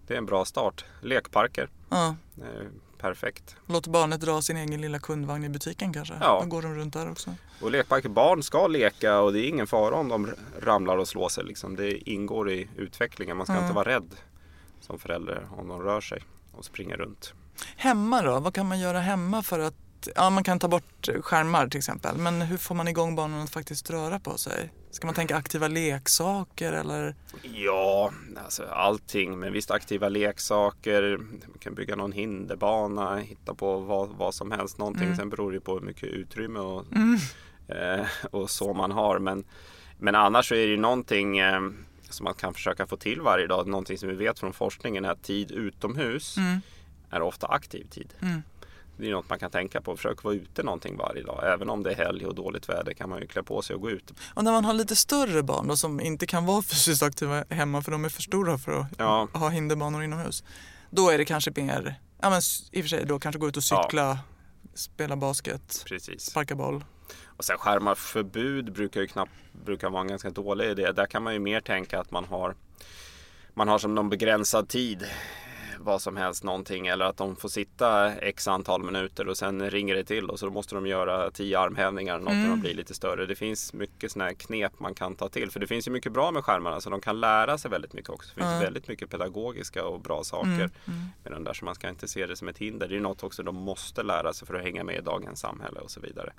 det 0.08 0.14
är 0.14 0.18
en 0.18 0.26
bra 0.26 0.46
start. 0.46 0.86
Lekparker. 1.02 1.70
Ja. 1.90 2.16
Är 2.42 2.68
perfekt. 2.98 3.56
Låt 3.68 3.88
barnet 3.88 4.22
dra 4.22 4.42
sin 4.42 4.58
egen 4.58 4.82
lilla 4.82 5.00
kundvagn 5.00 5.44
i 5.44 5.50
butiken 5.50 5.94
kanske. 5.94 6.14
Ja. 6.22 6.40
Då 6.44 6.50
går 6.50 6.62
de 6.62 6.76
runt 6.76 6.94
där 6.94 7.12
också. 7.12 7.36
Och 7.62 7.72
lekparker, 7.72 8.10
barn 8.10 8.44
ska 8.44 8.68
leka 8.68 9.20
och 9.20 9.34
det 9.34 9.40
är 9.40 9.48
ingen 9.50 9.68
fara 9.68 9.96
om 9.96 10.10
de 10.10 10.32
ramlar 10.62 10.98
och 10.98 11.08
slår 11.08 11.30
sig. 11.30 11.44
Liksom. 11.44 11.76
Det 11.76 12.10
ingår 12.10 12.52
i 12.52 12.68
utvecklingen. 12.78 13.38
Man 13.38 13.46
ska 13.46 13.54
Mm. 13.54 13.64
inte 13.66 13.76
vara 13.76 13.90
rädd 13.90 14.16
som 14.82 15.00
förälder 15.00 15.48
om 15.58 15.68
de 15.68 15.82
rör 15.82 16.02
sig 16.02 16.24
och 16.52 16.66
springer 16.66 16.98
runt. 16.98 17.34
Hemma 17.78 18.22
då? 18.22 18.40
Vad 18.40 18.54
kan 18.54 18.68
man 18.68 18.80
göra 18.80 19.00
hemma 19.00 19.44
för 19.44 19.60
att 19.60 19.74
Ja, 20.16 20.30
man 20.30 20.44
kan 20.44 20.60
ta 20.60 20.68
bort 20.68 21.10
skärmar 21.22 21.68
till 21.68 21.78
exempel. 21.78 22.18
Men 22.18 22.42
hur 22.42 22.58
får 22.58 22.76
man 22.76 22.88
igång 22.88 23.16
barnen 23.16 23.42
att 23.42 23.50
faktiskt 23.50 23.90
röra 23.90 24.20
på 24.20 24.38
sig? 24.38 24.72
Ska 24.92 25.08
man 25.08 25.16
tänka 25.16 25.36
aktiva 25.36 25.68
leksaker 25.68 26.74
eller? 26.74 27.16
Ja, 27.44 28.12
alltså 28.46 28.64
allting. 28.64 29.40
Men 29.40 29.54
visst 29.54 29.72
aktiva 29.72 30.10
leksaker. 30.10 31.18
Man 31.18 31.58
kan 31.60 31.74
bygga 31.76 31.96
någon 31.96 32.12
hinderbana, 32.12 33.18
hitta 33.18 33.54
på 33.54 33.80
vad, 33.80 34.10
vad 34.10 34.34
som 34.34 34.52
helst. 34.52 34.78
Någonting. 34.78 35.04
Mm. 35.06 35.18
Sen 35.18 35.30
beror 35.30 35.52
det 35.52 35.60
på 35.60 35.74
hur 35.74 35.82
mycket 35.82 36.04
utrymme 36.10 36.60
och, 36.60 36.86
Mm. 36.96 37.18
eh, 37.68 38.06
och 38.32 38.50
så 38.50 38.74
man 38.74 38.92
har. 38.92 39.20
Men, 39.20 39.44
men 39.98 40.16
annars 40.16 40.48
så 40.50 40.56
är 40.56 40.60
det 40.66 40.72
ju 40.72 40.78
någonting 40.78 41.38
eh, 41.38 41.62
som 42.10 42.24
man 42.24 42.34
kan 42.34 42.54
försöka 42.54 42.88
få 42.88 42.98
till 42.98 43.22
varje 43.22 43.48
dag. 43.48 43.68
Någonting 43.68 43.98
som 43.98 44.10
vi 44.10 44.16
vet 44.16 44.40
från 44.40 44.54
forskningen 44.54 45.06
är 45.06 45.10
att 45.10 45.24
tid 45.24 45.52
utomhus 45.52 46.38
Mm. 46.38 46.62
är 47.10 47.22
ofta 47.22 47.48
aktiv 47.48 47.88
tid. 47.90 48.14
Mm. 48.22 48.44
Det 48.98 49.08
är 49.08 49.12
något 49.12 49.30
man 49.30 49.40
kan 49.40 49.52
tänka 49.52 49.82
på. 49.82 49.96
Försök 49.96 50.24
vara 50.24 50.34
ute 50.36 50.64
någonting 50.64 50.98
varje 50.98 51.24
dag. 51.24 51.42
Även 51.54 51.70
om 51.70 51.84
det 51.84 51.92
är 51.92 51.96
helg 52.06 52.26
och 52.26 52.36
dåligt 52.36 52.70
väder 52.70 52.94
kan 52.94 53.10
man 53.10 53.20
ju 53.22 53.28
klä 53.28 53.44
på 53.44 53.62
sig 53.62 53.76
och 53.76 53.82
gå 53.82 53.90
ut. 53.90 54.14
Och 54.34 54.44
när 54.44 54.52
man 54.52 54.66
har 54.66 54.74
lite 54.74 54.96
större 54.96 55.44
barn 55.44 55.68
då, 55.68 55.78
som 55.78 56.00
inte 56.02 56.26
kan 56.28 56.46
vara 56.46 56.62
fysiskt 56.72 57.04
aktiva 57.04 57.44
hemma 57.50 57.82
för 57.82 57.92
de 57.92 58.06
är 58.06 58.10
för 58.10 58.22
stora 58.22 58.58
för 58.58 58.80
att 58.80 58.88
Ja. 58.98 59.28
ha 59.34 59.50
hinderbanor 59.50 60.04
inomhus. 60.04 60.44
Då 60.90 61.10
är 61.10 61.18
det 61.18 61.26
kanske 61.26 61.52
mer, 61.56 61.96
ja 62.22 62.30
men 62.30 62.42
i 62.72 62.80
och 62.80 62.84
för 62.84 62.90
sig 62.90 63.06
då 63.06 63.20
kanske 63.20 63.40
gå 63.40 63.48
ut 63.48 63.58
och 63.58 63.64
cykla, 63.64 64.20
spela 64.74 65.16
basket, 65.16 65.84
Precis. 65.88 66.22
sparka 66.22 66.56
boll. 66.56 66.84
Och 67.40 67.46
sen 67.46 67.58
skärmarförbud 67.58 68.74
brukar 68.74 69.02
ju 69.02 69.08
knappt 69.08 69.32
brukar 69.66 69.90
vara 69.90 70.02
en 70.02 70.08
ganska 70.08 70.30
dålig 70.30 70.66
idé. 70.70 70.92
Där 70.92 71.06
kan 71.06 71.24
man 71.24 71.34
ju 71.34 71.40
mer 71.40 71.62
tänka 71.62 72.00
att 72.00 72.12
man 72.12 72.26
har 72.26 72.56
man 73.54 73.68
har 73.68 73.80
som 73.80 73.96
någon 73.96 74.10
begränsad 74.10 74.70
tid 74.70 75.06
vad 75.80 76.02
som 76.02 76.18
helst 76.18 76.44
någonting 76.44 76.88
eller 76.88 77.06
att 77.06 77.18
de 77.18 77.36
får 77.36 77.50
sitta 77.50 78.14
x 78.16 78.48
antal 78.48 78.84
minuter 78.84 79.28
och 79.28 79.38
sen 79.38 79.70
ringer 79.70 79.96
det 79.96 80.04
till 80.04 80.30
och 80.30 80.40
så 80.40 80.46
då 80.46 80.52
måste 80.52 80.76
de 80.76 80.88
göra 80.88 81.32
tio 81.32 81.60
armhävningar 81.60 82.14
eller 82.16 82.24
något 82.26 82.34
när 82.34 82.50
de 82.50 82.60
blir 82.62 82.74
lite 82.74 82.94
större. 82.94 83.26
Det 83.26 83.36
finns 83.36 83.74
mycket 83.74 84.12
sådana 84.12 84.30
här 84.30 84.36
knep 84.36 84.80
man 84.80 84.94
kan 84.94 85.16
ta 85.16 85.30
till 85.30 85.52
för 85.52 85.60
det 85.60 85.68
finns 85.68 85.88
ju 85.88 85.92
mycket 85.92 86.12
bra 86.12 86.32
med 86.32 86.44
skärmarna 86.46 86.82
så 86.82 86.90
de 86.90 87.02
kan 87.02 87.20
lära 87.20 87.58
sig 87.58 87.72
väldigt 87.72 87.94
mycket 87.94 88.10
också. 88.10 88.30
Det 88.36 88.42
finns 88.42 88.54
Ja. 88.54 88.60
väldigt 88.60 88.88
mycket 88.88 89.10
pedagogiska 89.10 89.86
och 89.86 90.00
bra 90.02 90.24
saker 90.24 90.70
med 91.24 91.32
den 91.32 91.44
där 91.44 91.54
så 91.54 91.66
man 91.66 91.76
ska 91.76 91.90
inte 91.90 92.08
se 92.08 92.26
det 92.26 92.36
som 92.36 92.48
ett 92.48 92.58
hinder. 92.58 92.88
Det 92.88 92.96
är 92.96 93.00
något 93.00 93.24
också 93.24 93.44
de 93.44 93.56
måste 93.56 94.04
lära 94.04 94.34
sig 94.34 94.48
för 94.48 94.54
att 94.56 94.64
hänga 94.64 94.84
med 94.84 94.96
i 94.96 95.02
dagens 95.02 95.40
samhälle 95.40 95.80
och 95.80 95.92
så 95.92 96.00
vidare. 96.00 96.34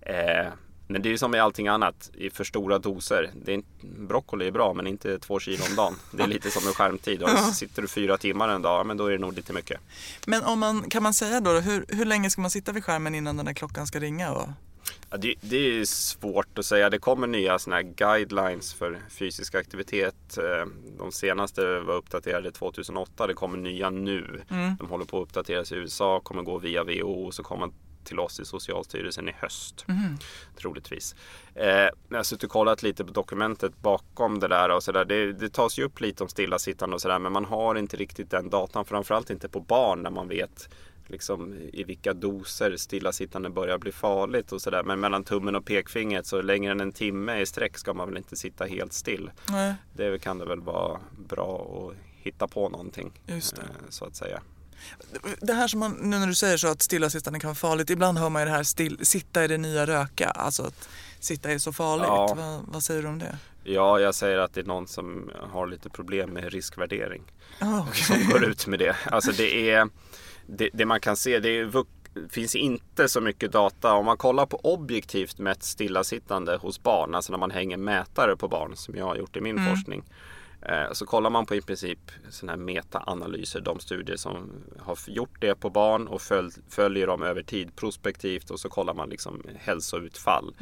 Eh, 0.00 0.46
men 0.90 1.02
det 1.02 1.08
är 1.08 1.10
ju 1.10 1.18
som 1.18 1.30
med 1.30 1.42
allting 1.42 1.68
annat 1.68 2.10
i 2.14 2.30
för 2.30 2.44
stora 2.44 2.78
doser. 2.78 3.30
Det 3.44 3.52
är 3.52 3.54
inte, 3.54 3.68
broccoli 3.82 4.46
är 4.46 4.50
bra 4.50 4.74
men 4.74 4.86
inte 4.86 5.18
två 5.18 5.40
kilo 5.40 5.62
om 5.70 5.76
dagen. 5.76 5.94
Det 6.12 6.22
är 6.22 6.26
lite 6.26 6.50
som 6.50 6.64
med 6.64 6.74
skärmtid. 6.74 7.22
Och 7.22 7.30
sitter 7.30 7.82
du 7.82 7.88
fyra 7.88 8.18
timmar 8.18 8.48
en 8.48 8.62
dag, 8.62 8.86
men 8.86 8.96
då 8.96 9.06
är 9.06 9.10
det 9.12 9.18
nog 9.18 9.32
lite 9.32 9.52
mycket. 9.52 9.80
Men 10.26 10.44
om 10.44 10.58
man, 10.58 10.90
kan 10.90 11.02
man 11.02 11.14
säga 11.14 11.40
då, 11.40 11.50
hur, 11.50 11.84
hur 11.88 12.04
länge 12.04 12.30
ska 12.30 12.40
man 12.40 12.50
sitta 12.50 12.72
vid 12.72 12.84
skärmen 12.84 13.14
innan 13.14 13.36
den 13.36 13.46
där 13.46 13.52
klockan 13.52 13.86
ska 13.86 13.98
ringa? 14.00 14.32
Och, 14.32 14.48
Ja, 15.10 15.16
det, 15.16 15.34
det 15.40 15.56
är 15.56 15.84
svårt 15.84 16.58
att 16.58 16.64
säga. 16.66 16.90
Det 16.90 16.98
kommer 16.98 17.26
nya 17.26 17.58
såna 17.58 17.82
guidelines 17.82 18.74
för 18.74 18.98
fysisk 19.10 19.54
aktivitet. 19.54 20.38
Eh, 20.38 20.66
De 20.98 21.12
senaste 21.12 21.78
var 21.80 21.94
uppdaterade 21.94 22.52
2008. 22.52 23.26
Det 23.26 23.34
kommer 23.34 23.58
nya 23.58 23.90
nu. 23.90 24.42
De 24.78 24.88
håller 24.88 25.04
på 25.04 25.22
att 25.22 25.28
uppdateras 25.28 25.72
i 25.72 25.74
USA, 25.74 26.20
kommer 26.20 26.42
gå 26.42 26.58
via 26.58 26.84
WHO 26.84 27.26
och 27.26 27.34
så 27.34 27.42
kommer 27.42 27.70
till 28.04 28.20
oss 28.20 28.40
i 28.40 28.44
Socialstyrelsen 28.44 29.28
i 29.28 29.32
höst. 29.38 29.84
Troligtvis. 30.60 31.14
Eh, 31.54 31.66
jag 32.08 32.16
har 32.16 32.22
suttit 32.22 32.44
och 32.44 32.50
kollat 32.50 32.82
lite 32.82 33.04
på 33.04 33.12
dokumentet 33.12 33.78
bakom 33.82 34.38
det 34.40 34.48
där 34.48 34.68
och 34.68 34.82
så 34.82 34.92
där. 34.92 35.04
Det, 35.04 35.32
det 35.32 35.48
tas 35.52 35.78
ju 35.78 35.84
upp 35.84 36.00
lite 36.00 36.22
om 36.22 36.28
stillasittande 36.28 36.94
och 36.94 37.00
sådär 37.02 37.18
men 37.18 37.32
man 37.32 37.44
har 37.44 37.74
inte 37.74 37.96
riktigt 37.96 38.30
den 38.30 38.50
datan. 38.50 38.84
Framförallt 38.84 39.30
inte 39.30 39.48
på 39.48 39.60
barn 39.60 40.02
när 40.02 40.10
man 40.10 40.28
vet 40.28 40.68
liksom 41.06 41.54
i 41.72 41.84
vilka 41.84 42.12
doser 42.14 42.76
stillasittande 42.76 43.50
börjar 43.50 43.78
bli 43.78 43.92
farligt 43.92 44.52
och 44.52 44.62
sådär. 44.62 44.82
Men 44.82 45.00
mellan 45.00 45.24
tummen 45.24 45.56
och 45.56 45.64
pekfingret 45.64 46.26
så 46.26 46.42
längre 46.42 46.72
än 46.72 46.80
en 46.80 46.92
timme 46.92 47.40
i 47.40 47.46
sträck 47.46 47.78
ska 47.78 47.94
man 47.94 48.08
väl 48.08 48.16
inte 48.16 48.36
sitta 48.36 48.64
helt 48.64 48.92
still. 48.92 49.30
nej, 49.48 49.74
Det 49.92 50.18
kan 50.22 50.38
det 50.38 50.44
väl 50.44 50.60
vara 50.60 51.00
bra 51.28 51.86
att 51.90 51.96
hitta 52.22 52.48
på 52.48 52.68
någonting. 52.68 53.12
Eh, 53.26 53.64
Så 53.88 54.04
att 54.04 54.16
säga. 54.16 54.40
Det 55.40 55.52
här 55.52 55.68
som 55.68 55.80
man, 55.80 55.92
nu 55.92 56.18
när 56.18 56.26
du 56.26 56.34
säger 56.34 56.56
så 56.56 56.68
att 56.68 56.82
stillasittande 56.82 57.40
kan 57.40 57.48
vara 57.48 57.54
farligt, 57.54 57.90
ibland 57.90 58.18
hör 58.18 58.28
man 58.28 58.42
ju 58.42 58.46
det 58.46 58.52
här 58.52 58.62
still, 58.62 59.06
sitta 59.06 59.44
i 59.44 59.48
det 59.48 59.58
nya 59.58 59.86
röka, 59.86 60.28
alltså 60.28 60.62
att 60.62 60.88
sitta 61.20 61.50
är 61.50 61.58
så 61.58 61.72
farligt. 61.72 62.06
Ja. 62.06 62.34
Vad, 62.36 62.60
vad 62.68 62.82
säger 62.82 63.02
du 63.02 63.08
om 63.08 63.18
det? 63.18 63.38
Ja, 63.64 64.00
jag 64.00 64.14
säger 64.14 64.38
att 64.38 64.54
det 64.54 64.60
är 64.60 64.64
någon 64.64 64.88
som 64.88 65.30
har 65.52 65.66
lite 65.66 65.90
problem 65.90 66.30
med 66.30 66.52
riskvärdering. 66.52 67.22
Ah, 67.58 67.80
okej. 67.88 68.02
som 68.04 68.30
går 68.30 68.44
ut 68.44 68.66
med 68.66 68.78
det. 68.78 68.96
Alltså 69.04 69.32
det 69.32 69.70
är 69.70 69.88
det, 70.46 70.70
det 70.72 70.86
man 70.86 71.00
kan 71.00 71.16
se, 71.16 71.38
det 71.38 71.58
är, 71.58 71.84
finns 72.28 72.54
inte 72.54 73.08
så 73.08 73.20
mycket 73.20 73.52
data. 73.52 73.92
Om 73.92 74.06
man 74.06 74.16
kollar 74.16 74.46
på 74.46 74.56
objektivt 74.56 75.38
mätt 75.38 75.62
stillasittande 75.62 76.56
hos 76.56 76.82
barn, 76.82 77.14
alltså 77.14 77.32
när 77.32 77.38
man 77.38 77.50
hänger 77.50 77.76
mätare 77.76 78.36
på 78.36 78.48
barn 78.48 78.76
som 78.76 78.94
jag 78.94 79.04
har 79.04 79.16
gjort 79.16 79.36
i 79.36 79.40
min 79.40 79.66
forskning. 79.66 80.04
Eh, 80.62 80.92
Så 80.92 81.06
kollar 81.06 81.30
man 81.30 81.46
på 81.46 81.54
i 81.54 81.60
princip 81.60 81.98
sådana 82.30 82.52
här 82.52 82.64
metaanalyser, 82.64 83.60
de 83.60 83.80
studier 83.80 84.16
som 84.16 84.50
har 84.78 84.98
gjort 85.06 85.40
det 85.40 85.54
på 85.54 85.70
barn 85.70 86.08
och 86.08 86.22
följ, 86.22 86.50
följer 86.68 87.06
dem 87.06 87.22
över 87.22 87.42
tid 87.42 87.76
prospektivt 87.76 88.50
och 88.50 88.60
så 88.60 88.68
kollar 88.68 88.94
man 88.94 89.08
liksom 89.08 89.42
hälsoutfall. 89.56 90.54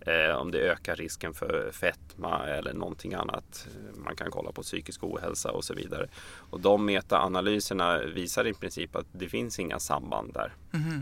Eh, 0.00 0.36
om 0.36 0.50
det 0.50 0.58
ökar 0.58 0.96
risken 0.96 1.34
för 1.34 1.70
fetma 1.72 2.46
eller 2.46 2.72
någonting 2.74 3.14
annat. 3.14 3.68
Man 3.94 4.16
kan 4.16 4.30
kolla 4.30 4.52
på 4.52 4.62
psykisk 4.62 5.04
ohälsa 5.04 5.52
och 5.52 5.64
så 5.64 5.74
vidare. 5.74 6.08
Och 6.50 6.60
de 6.60 6.84
metaanalyserna 6.84 7.98
visar 7.98 8.46
i 8.46 8.54
princip 8.54 8.96
att 8.96 9.06
det 9.12 9.28
finns 9.28 9.58
inga 9.58 9.78
samband 9.78 10.32
där 10.34 10.52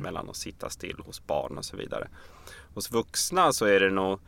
mellan 0.03 0.31
att 0.31 0.37
sitta 0.37 0.71
still 0.71 0.97
hos 1.07 1.27
barn 1.27 1.59
och 1.59 1.65
så 1.65 1.77
vidare. 1.77 2.09
Hos 2.75 2.93
vuxna 2.93 3.53
så 3.53 3.65
är 3.65 3.81
det 3.81 3.91
nog 3.91 4.21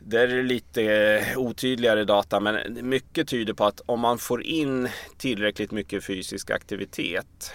där 0.00 0.28
är 0.28 0.36
det 0.36 0.42
lite 0.42 0.82
eh, 0.82 1.38
otydligare 1.38 2.04
data 2.04 2.40
men 2.40 2.78
mycket 2.88 3.28
tyder 3.28 3.52
på 3.52 3.64
att 3.64 3.80
om 3.86 4.00
man 4.00 4.18
får 4.18 4.42
in 4.42 4.88
tillräckligt 5.16 5.70
mycket 5.70 6.04
fysisk 6.04 6.50
aktivitet 6.50 7.52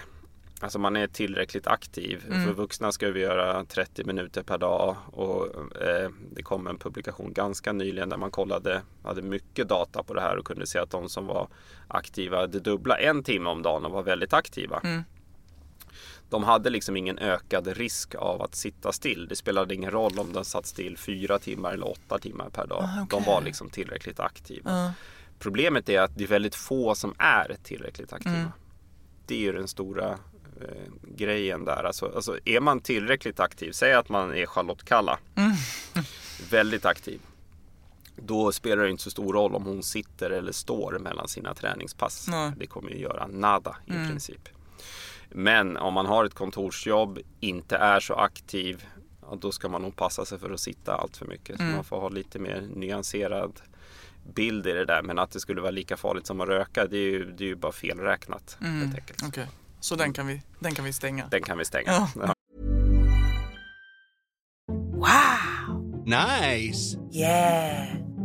Alltså 0.62 0.80
man 0.80 0.96
är 0.96 1.08
tillräckligt 1.08 1.68
aktiv. 1.68 2.24
För 2.46 2.54
vuxna 2.54 2.92
ska 2.92 3.12
vi 3.12 3.20
göra 3.20 3.66
30 3.66 4.04
minuter 4.04 4.44
per 4.44 4.58
dag 4.58 4.96
och 5.12 5.46
eh, 5.82 6.10
det 6.32 6.44
kom 6.44 6.68
en 6.68 6.78
publikation 6.78 7.34
ganska 7.34 7.74
nyligen 7.74 8.10
där 8.10 8.18
man 8.18 8.32
kollade, 8.32 8.82
hade 9.04 9.22
mycket 9.22 9.68
data 9.70 10.04
på 10.04 10.14
det 10.14 10.22
här 10.22 10.38
och 10.38 10.46
kunde 10.46 10.68
se 10.68 10.80
att 10.80 10.90
de 10.90 11.10
som 11.10 11.28
var 11.28 11.48
aktiva 11.88 12.48
det 12.48 12.60
dubbla 12.60 12.98
en 12.98 13.24
timme 13.24 13.50
om 13.50 13.62
dagen 13.62 13.86
och 13.86 13.92
var 13.92 14.04
väldigt 14.04 14.34
aktiva. 14.34 14.82
De 16.36 16.44
hade 16.44 16.70
liksom 16.70 16.98
ingen 16.98 17.18
ökad 17.20 17.68
risk 17.68 18.16
av 18.16 18.42
att 18.42 18.56
sitta 18.56 18.92
still. 18.92 19.28
Det 19.28 19.36
spelade 19.36 19.76
ingen 19.76 19.92
roll 19.92 20.20
om 20.20 20.34
de 20.34 20.46
satt 20.46 20.66
still 20.66 20.98
fyra 20.98 21.40
timmar 21.40 21.74
eller 21.74 21.90
åtta 21.92 22.20
timmar 22.20 22.50
per 22.50 22.68
dag. 22.68 22.84
Ah, 22.84 23.02
okej. 23.04 23.20
De 23.20 23.24
var 23.32 23.42
liksom 23.42 23.70
tillräckligt 23.70 24.20
aktiva. 24.20 24.72
Ja. 24.72 24.94
Problemet 25.40 25.90
är 25.90 26.02
att 26.02 26.18
det 26.18 26.24
är 26.24 26.28
väldigt 26.28 26.56
få 26.56 26.96
som 26.96 27.14
är 27.18 27.56
tillräckligt 27.64 28.14
aktiva. 28.14 28.36
Mm. 28.36 28.50
Det 29.28 29.36
är 29.36 29.40
ju 29.40 29.52
den 29.52 29.68
stora 29.68 30.10
eh, 30.62 30.92
grejen 31.16 31.66
där. 31.66 31.84
Alltså, 31.84 32.12
alltså 32.16 32.38
är 32.46 32.60
man 32.60 32.80
tillräckligt 32.80 33.40
aktiv, 33.40 33.72
säg 33.72 33.94
att 33.94 34.10
man 34.10 34.34
är 34.36 34.46
Charlotte 34.46 34.84
Kalla, 34.86 35.20
Mm. 35.36 35.52
väldigt 36.50 36.86
aktiv. 36.86 37.20
Då 38.16 38.52
spelar 38.52 38.84
det 38.84 38.90
inte 38.90 39.04
så 39.04 39.12
stor 39.12 39.34
roll 39.34 39.56
om 39.56 39.66
hon 39.66 39.84
sitter 39.84 40.30
eller 40.30 40.52
står 40.52 41.00
mellan 41.00 41.28
sina 41.28 41.54
träningspass. 41.54 42.28
Nej. 42.30 42.52
Det 42.58 42.68
kommer 42.68 42.90
ju 42.90 42.98
göra 43.00 43.28
nada 43.28 43.76
i 43.88 43.92
Mm. 43.92 44.08
princip. 44.10 44.50
Men 45.30 45.78
om 45.78 45.94
man 45.94 46.06
har 46.06 46.26
ett 46.26 46.34
kontorsjobb, 46.34 47.20
inte 47.40 47.78
är 47.78 48.00
så 48.00 48.14
aktiv, 48.14 48.86
då 49.42 49.52
ska 49.52 49.70
man 49.70 49.82
nog 49.82 49.96
passa 49.96 50.26
sig 50.26 50.40
för 50.40 50.52
att 50.52 50.60
sitta 50.60 50.96
allt 50.96 51.18
för 51.18 51.26
mycket. 51.26 51.58
Så 51.58 51.64
Mm. 51.64 51.76
man 51.76 51.84
får 51.84 52.00
ha 52.00 52.10
lite 52.10 52.40
mer 52.40 52.68
nyanserad 52.76 53.62
bild 54.36 54.68
i 54.68 54.72
det 54.72 54.86
där. 54.86 55.02
Men 55.02 55.20
att 55.20 55.32
det 55.32 55.40
skulle 55.40 55.62
vara 55.62 55.72
lika 55.72 55.98
farligt 55.98 56.28
som 56.28 56.42
att 56.42 56.48
röka, 56.48 56.86
det 56.88 56.98
är 56.98 57.12
ju, 57.12 57.32
det 57.32 57.44
är 57.44 57.48
ju 57.48 57.56
bara 57.56 57.72
felräknat. 57.72 58.58
Mm. 58.62 58.82
Helt 58.82 58.96
enkelt. 58.96 59.24
Okej, 59.28 59.48
så 59.80 59.96
den 59.96 60.14
kan 60.14 60.28
vi, 60.28 60.42
den 60.60 60.76
kan 60.76 60.86
vi 60.86 60.94
stänga. 60.94 61.28
Den 61.28 61.42
kan 61.44 61.58
vi 61.58 61.66
stänga. 61.66 61.92
Ja. 61.92 62.10
Ja. 62.16 62.34
Nice. 66.06 66.98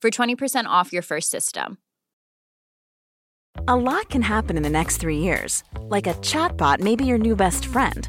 for 0.00 0.10
20% 0.10 0.64
off 0.66 0.92
your 0.92 1.02
first 1.02 1.30
system. 1.30 1.78
A 3.66 3.76
lot 3.76 4.08
can 4.08 4.22
happen 4.22 4.56
in 4.56 4.62
the 4.62 4.70
next 4.70 4.98
three 4.98 5.18
years. 5.18 5.64
Like 5.82 6.06
a 6.06 6.14
chatbot 6.14 6.80
may 6.80 6.96
be 6.96 7.04
your 7.04 7.18
new 7.18 7.36
best 7.36 7.66
friend. 7.66 8.08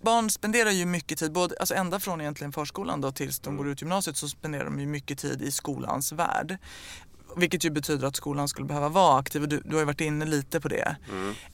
Barn 0.00 0.30
spenderar 0.30 0.70
ju 0.70 0.86
mycket 0.86 1.18
tid, 1.18 1.32
både, 1.32 1.54
alltså 1.60 1.74
ända 1.74 2.00
från 2.00 2.20
egentligen 2.20 2.52
förskolan 2.52 3.00
då 3.00 3.12
tills 3.12 3.38
de 3.38 3.56
går 3.56 3.68
ut 3.68 3.82
gymnasiet 3.82 4.16
så 4.16 4.28
spenderar 4.28 4.64
de 4.64 4.80
ju 4.80 4.86
mycket 4.86 5.18
tid 5.18 5.42
i 5.42 5.50
skolans 5.50 6.12
värld. 6.12 6.58
Vilket 7.36 7.64
ju 7.64 7.70
betyder 7.70 8.06
att 8.06 8.16
skolan 8.16 8.48
skulle 8.48 8.66
behöva 8.66 8.88
vara 8.88 9.18
aktiv 9.18 9.42
och 9.42 9.48
du, 9.48 9.60
du 9.64 9.72
har 9.72 9.78
ju 9.78 9.84
varit 9.84 10.00
inne 10.00 10.24
lite 10.24 10.60
på 10.60 10.68
det. 10.68 10.96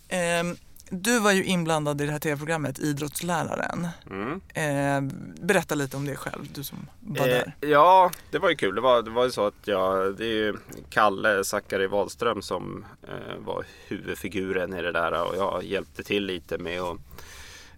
Ehm, 0.09 0.57
du 0.91 1.19
var 1.19 1.33
ju 1.33 1.45
inblandad 1.45 2.01
i 2.01 2.07
det 2.07 2.13
här 2.13 2.19
tv-programmet 2.19 2.79
Idrottsläraren. 2.79 3.89
Mm. 4.11 4.41
Ehm, 4.55 5.11
berätta 5.41 5.75
lite 5.75 5.97
om 5.97 6.07
det 6.07 6.17
själv, 6.17 6.49
du 6.55 6.65
som 6.65 6.79
var 7.01 7.27
där. 7.27 7.55
Eh, 7.61 7.69
ja, 7.69 8.11
det 8.31 8.39
var 8.39 8.51
ju 8.51 8.57
kul. 8.57 8.75
Det 8.75 8.81
var, 8.81 9.03
det 9.03 9.11
var 9.11 9.25
ju 9.25 9.31
så 9.31 9.47
att 9.47 9.55
jag, 9.65 10.17
det 10.17 10.25
är 10.25 10.35
ju 10.35 10.57
Kalle 10.91 11.45
Zackari 11.45 11.87
Wahlström 11.87 12.43
som 12.43 12.85
eh, 13.03 13.45
var 13.45 13.65
huvudfiguren 13.89 14.75
i 14.75 14.83
det 14.83 14.93
där 14.93 15.23
och 15.23 15.37
jag 15.37 15.65
hjälpte 15.65 16.03
till 16.03 16.25
lite 16.27 16.59
med 16.59 16.81
att 16.81 16.99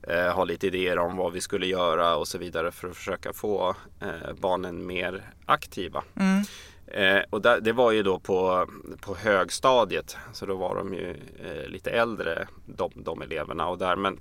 eh, 0.06 0.34
ha 0.34 0.44
lite 0.44 0.66
idéer 0.66 0.98
om 0.98 1.16
vad 1.16 1.32
vi 1.32 1.40
skulle 1.40 1.66
göra 1.66 2.16
och 2.16 2.28
så 2.28 2.38
vidare 2.38 2.72
för 2.72 2.88
att 2.88 2.96
försöka 2.96 3.32
få 3.32 3.74
eh, 4.00 4.32
barnen 4.40 4.86
mer 4.86 5.22
aktiva. 5.46 6.04
Mm. 6.14 6.42
Eh, 6.86 7.22
och 7.30 7.42
där, 7.42 7.60
det 7.60 7.72
var 7.72 7.92
ju 7.92 8.02
då 8.02 8.18
på, 8.18 8.68
på 9.00 9.14
högstadiet, 9.14 10.16
så 10.32 10.46
då 10.46 10.56
var 10.56 10.76
de 10.76 10.94
ju 10.94 11.10
eh, 11.44 11.68
lite 11.68 11.90
äldre 11.90 12.48
de, 12.66 12.90
de 12.94 13.22
eleverna 13.22 13.68
och 13.68 13.78
där 13.78 13.96
men 13.96 14.20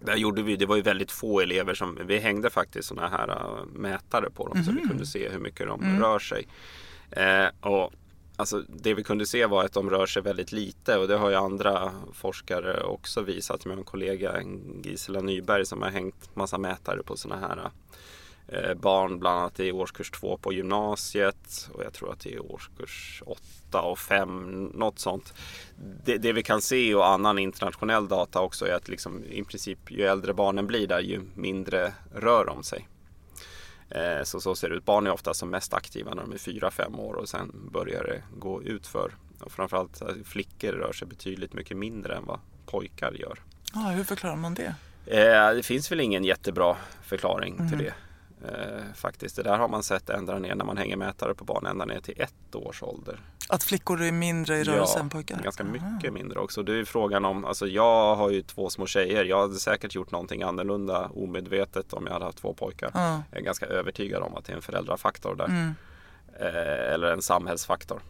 där 0.00 0.16
gjorde 0.16 0.42
vi, 0.42 0.56
det 0.56 0.66
var 0.66 0.76
ju 0.76 0.82
väldigt 0.82 1.10
få 1.10 1.40
elever 1.40 1.74
som, 1.74 1.98
vi 2.06 2.18
hängde 2.18 2.50
faktiskt 2.50 2.88
sådana 2.88 3.08
här 3.08 3.28
äh, 3.28 3.64
mätare 3.72 4.30
på 4.30 4.48
dem 4.48 4.64
så 4.64 4.72
vi 4.72 4.80
kunde 4.80 5.06
se 5.06 5.28
hur 5.28 5.38
mycket 5.38 5.66
de 5.66 6.00
rör 6.00 6.18
sig. 6.18 6.46
Eh, 7.10 7.46
och 7.60 7.92
Alltså 8.42 8.64
det 8.68 8.94
vi 8.94 9.04
kunde 9.04 9.26
se 9.26 9.46
var 9.46 9.64
att 9.64 9.72
de 9.72 9.90
rör 9.90 10.06
sig 10.06 10.22
väldigt 10.22 10.52
lite 10.52 10.98
och 10.98 11.08
det 11.08 11.16
har 11.16 11.30
ju 11.30 11.36
andra 11.36 11.92
forskare 12.12 12.82
också 12.82 13.22
visat. 13.22 13.64
Med 13.64 13.78
en 13.78 13.84
kollega 13.84 14.42
Gisela 14.84 15.20
Nyberg 15.20 15.66
som 15.66 15.82
har 15.82 15.90
hängt 15.90 16.36
massa 16.36 16.58
mätare 16.58 17.02
på 17.02 17.16
sådana 17.16 17.48
här 17.48 17.70
eh, 18.48 18.74
barn 18.74 19.18
bland 19.18 19.38
annat 19.38 19.60
i 19.60 19.72
årskurs 19.72 20.10
2 20.10 20.36
på 20.36 20.52
gymnasiet 20.52 21.70
och 21.72 21.84
jag 21.84 21.92
tror 21.92 22.12
att 22.12 22.20
det 22.20 22.34
är 22.34 22.52
årskurs 22.52 23.22
8 23.26 23.82
och 23.82 23.98
5, 23.98 24.64
något 24.74 24.98
sånt. 24.98 25.34
Det, 26.04 26.18
det 26.18 26.32
vi 26.32 26.42
kan 26.42 26.62
se 26.62 26.94
och 26.94 27.08
annan 27.08 27.38
internationell 27.38 28.08
data 28.08 28.40
också 28.40 28.66
är 28.66 28.74
att 28.74 28.88
liksom, 28.88 29.24
i 29.24 29.44
princip 29.44 29.90
ju 29.90 30.02
äldre 30.02 30.34
barnen 30.34 30.66
blir 30.66 30.86
där 30.86 31.00
ju 31.00 31.20
mindre 31.34 31.92
rör 32.14 32.44
de 32.44 32.62
sig. 32.62 32.88
Eh, 33.94 34.22
Så 34.24 34.40
så 34.40 34.54
ser 34.54 34.68
det 34.68 34.74
ut. 34.74 34.84
Barn 34.84 35.06
är 35.06 35.10
ofta 35.10 35.34
som 35.34 35.50
mest 35.50 35.74
aktiva 35.74 36.14
när 36.14 36.22
de 36.22 36.32
är 36.32 36.36
4-5 36.36 36.98
år 37.00 37.14
och 37.14 37.28
sen 37.28 37.68
börjar 37.72 38.04
det 38.04 38.22
gå 38.38 38.62
ut 38.62 38.86
för. 38.86 39.12
Och 39.40 39.52
framförallt 39.52 40.02
eh, 40.02 40.08
flickor 40.24 40.72
rör 40.72 40.92
sig 40.92 41.08
betydligt 41.08 41.52
mycket 41.52 41.76
mindre 41.76 42.16
än 42.16 42.24
vad 42.26 42.40
pojkar 42.66 43.12
gör. 43.12 43.38
Ah, 43.74 43.90
hur 43.90 44.04
förklarar 44.04 44.36
man 44.36 44.54
det? 44.54 44.74
Eh, 45.06 45.54
Det 45.54 45.62
finns 45.62 45.92
väl 45.92 46.00
ingen 46.00 46.24
jättebra 46.24 46.76
förklaring 47.02 47.68
till 47.68 47.78
det. 47.78 47.94
Eh, 48.44 48.92
faktiskt. 48.94 49.36
Det 49.36 49.42
där 49.42 49.58
har 49.58 49.68
man 49.68 49.82
sett 49.82 50.10
ända 50.10 50.38
ner 50.38 50.54
när 50.54 50.64
man 50.64 50.76
hänger 50.76 50.96
mätare 50.96 51.34
på 51.34 51.44
barn 51.44 51.66
ända 51.66 51.84
ner 51.84 52.00
till 52.00 52.20
ett 52.20 52.54
års 52.54 52.82
ålder. 52.82 53.20
Att 53.48 53.64
flickor 53.64 54.02
är 54.02 54.12
mindre 54.12 54.58
i 54.58 54.64
rörelse 54.64 54.98
än 54.98 55.08
pojkar? 55.08 55.42
ganska 55.42 55.64
mycket 55.64 56.12
mindre 56.12 56.38
också. 56.38 56.62
Det 56.62 56.74
är 56.78 56.84
frågan 56.84 57.24
om, 57.24 57.44
alltså 57.44 57.66
jag 57.66 58.16
har 58.16 58.30
ju 58.30 58.42
två 58.42 58.70
små 58.70 58.86
tjejer. 58.86 59.24
Jag 59.24 59.40
hade 59.40 59.54
säkert 59.54 59.94
gjort 59.94 60.10
någonting 60.10 60.42
annorlunda 60.42 61.10
omedvetet 61.14 61.92
om 61.92 62.06
jag 62.06 62.12
hade 62.12 62.24
haft 62.24 62.38
två 62.38 62.54
pojkar. 62.54 62.90
Ja. 62.94 63.22
Jag 63.30 63.40
är 63.40 63.44
ganska 63.44 63.66
övertygad 63.66 64.22
om 64.22 64.34
att 64.36 64.44
det 64.44 64.52
är 64.52 64.56
en 64.56 64.62
föräldrafaktor 64.62 65.34
där. 65.34 65.44
Mm. 65.44 65.74
Eh, 66.40 66.94
eller 66.94 67.12
en 67.12 67.22
samhällsfaktor. 67.22 68.02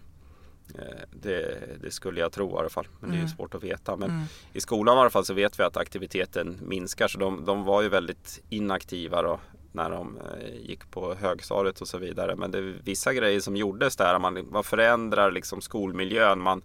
Eh, 0.78 1.02
det, 1.22 1.58
det 1.82 1.90
skulle 1.90 2.20
jag 2.20 2.32
tro 2.32 2.56
i 2.56 2.58
alla 2.58 2.68
fall. 2.68 2.86
Men 3.00 3.10
det 3.10 3.16
är 3.16 3.20
ju 3.20 3.28
svårt 3.28 3.54
att 3.54 3.64
veta. 3.64 3.96
Men 3.96 4.24
i 4.52 4.60
skolan 4.60 4.96
i 4.96 5.00
alla 5.00 5.10
fall 5.10 5.24
så 5.24 5.34
vet 5.34 5.58
vi 5.58 5.62
att 5.62 5.76
aktiviteten 5.76 6.58
minskar. 6.62 7.08
Så 7.08 7.18
de, 7.18 7.44
de 7.44 7.64
var 7.64 7.82
ju 7.82 7.88
väldigt 7.88 8.42
inaktiva 8.48 9.22
då 9.22 9.40
när 9.72 9.90
de 9.90 10.18
eh, 10.18 10.56
gick 10.60 10.90
på 10.90 11.14
högstadiet 11.14 11.80
och 11.80 11.88
så 11.88 11.98
vidare. 11.98 12.36
Men 12.36 12.50
det 12.50 12.58
är 12.58 12.80
vissa 12.84 13.14
grejer 13.14 13.40
som 13.40 13.56
gjordes 13.56 13.96
där. 13.96 14.18
Man, 14.18 14.48
man 14.50 14.64
förändrar 14.64 15.30
liksom 15.30 15.60
skolmiljön. 15.60 16.40
Man, 16.40 16.62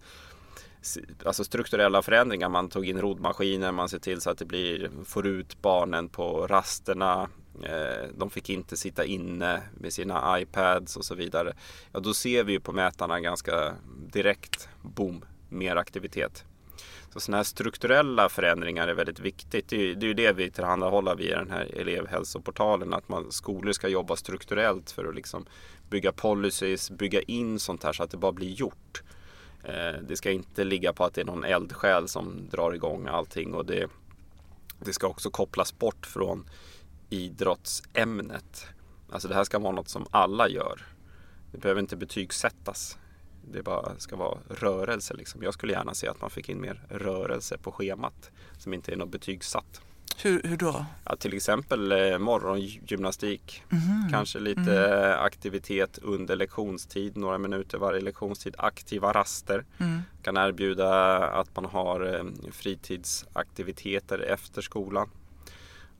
alltså 1.24 1.44
strukturella 1.44 2.02
förändringar. 2.02 2.48
Man 2.48 2.68
tog 2.68 2.88
in 2.88 3.00
rodmaskiner, 3.00 3.72
man 3.72 3.88
ser 3.88 3.98
till 3.98 4.20
så 4.20 4.30
att 4.30 4.38
det 4.38 4.44
blir, 4.44 4.90
får 5.04 5.26
ut 5.26 5.62
barnen 5.62 6.08
på 6.08 6.46
rasterna. 6.46 7.28
Eh, 7.62 8.08
de 8.16 8.30
fick 8.30 8.50
inte 8.50 8.76
sitta 8.76 9.04
inne 9.04 9.62
med 9.74 9.92
sina 9.92 10.40
iPads 10.40 10.96
och 10.96 11.04
så 11.04 11.14
vidare. 11.14 11.52
Ja, 11.92 12.00
då 12.00 12.14
ser 12.14 12.44
vi 12.44 12.52
ju 12.52 12.60
på 12.60 12.72
mätarna 12.72 13.20
ganska 13.20 13.74
direkt, 14.12 14.68
boom, 14.82 15.24
mer 15.48 15.76
aktivitet. 15.76 16.44
Så 17.12 17.20
sådana 17.20 17.36
här 17.36 17.44
strukturella 17.44 18.28
förändringar 18.28 18.88
är 18.88 18.94
väldigt 18.94 19.20
viktigt. 19.20 19.68
Det 19.68 19.76
är, 19.76 19.94
det 19.94 20.06
är 20.06 20.08
ju 20.08 20.14
det 20.14 20.32
vi 20.32 20.50
tillhandahåller 20.50 21.16
via 21.16 21.38
den 21.38 21.50
här 21.50 21.80
elevhälsoportalen. 21.80 22.94
Att 22.94 23.08
man, 23.08 23.32
skolor 23.32 23.72
ska 23.72 23.88
jobba 23.88 24.16
strukturellt 24.16 24.90
för 24.90 25.04
att 25.04 25.14
liksom 25.14 25.46
bygga 25.90 26.12
policies, 26.12 26.90
bygga 26.90 27.22
in 27.22 27.58
sånt 27.58 27.84
här 27.84 27.92
så 27.92 28.02
att 28.02 28.10
det 28.10 28.16
bara 28.16 28.32
blir 28.32 28.52
gjort. 28.52 29.02
Eh, 29.64 30.02
det 30.08 30.16
ska 30.16 30.30
inte 30.30 30.64
ligga 30.64 30.92
på 30.92 31.04
att 31.04 31.14
det 31.14 31.20
är 31.20 31.24
någon 31.24 31.44
eldsjäl 31.44 32.08
som 32.08 32.48
drar 32.50 32.72
igång 32.72 33.06
allting 33.06 33.54
och 33.54 33.66
det, 33.66 33.90
det 34.78 34.92
ska 34.92 35.06
också 35.06 35.30
kopplas 35.30 35.78
bort 35.78 36.06
från 36.06 36.50
idrottsämnet. 37.10 38.66
Alltså 39.10 39.28
det 39.28 39.34
här 39.34 39.44
ska 39.44 39.58
vara 39.58 39.72
något 39.72 39.88
som 39.88 40.06
alla 40.10 40.48
gör. 40.48 40.86
Det 41.52 41.58
behöver 41.58 41.80
inte 41.80 41.96
betygsättas. 41.96 42.98
Det 43.52 43.62
bara 43.62 43.98
ska 43.98 44.16
vara 44.16 44.38
rörelse. 44.48 45.14
Liksom. 45.14 45.42
Jag 45.42 45.54
skulle 45.54 45.72
gärna 45.72 45.94
se 45.94 46.08
att 46.08 46.20
man 46.20 46.30
fick 46.30 46.48
in 46.48 46.60
mer 46.60 46.82
rörelse 46.88 47.58
på 47.58 47.72
schemat 47.72 48.30
som 48.58 48.74
inte 48.74 48.92
är 48.92 48.96
något 48.96 49.10
betygsatt. 49.10 49.82
Hur, 50.22 50.42
hur 50.42 50.56
då? 50.56 50.84
Ja, 51.04 51.16
till 51.16 51.34
exempel 51.34 51.92
eh, 51.92 52.18
morgongymnastik. 52.18 53.62
Mm. 53.72 54.10
Kanske 54.10 54.38
lite 54.38 54.86
mm. 54.86 55.24
aktivitet 55.24 55.98
under 56.02 56.36
lektionstid, 56.36 57.16
några 57.16 57.38
minuter 57.38 57.78
varje 57.78 58.00
lektionstid. 58.00 58.54
Aktiva 58.58 59.12
raster. 59.12 59.64
Mm. 59.78 60.02
Kan 60.22 60.36
erbjuda 60.36 61.18
att 61.18 61.56
man 61.56 61.64
har 61.64 62.14
eh, 62.14 62.50
fritidsaktiviteter 62.52 64.18
efter 64.18 64.62
skolan. 64.62 65.10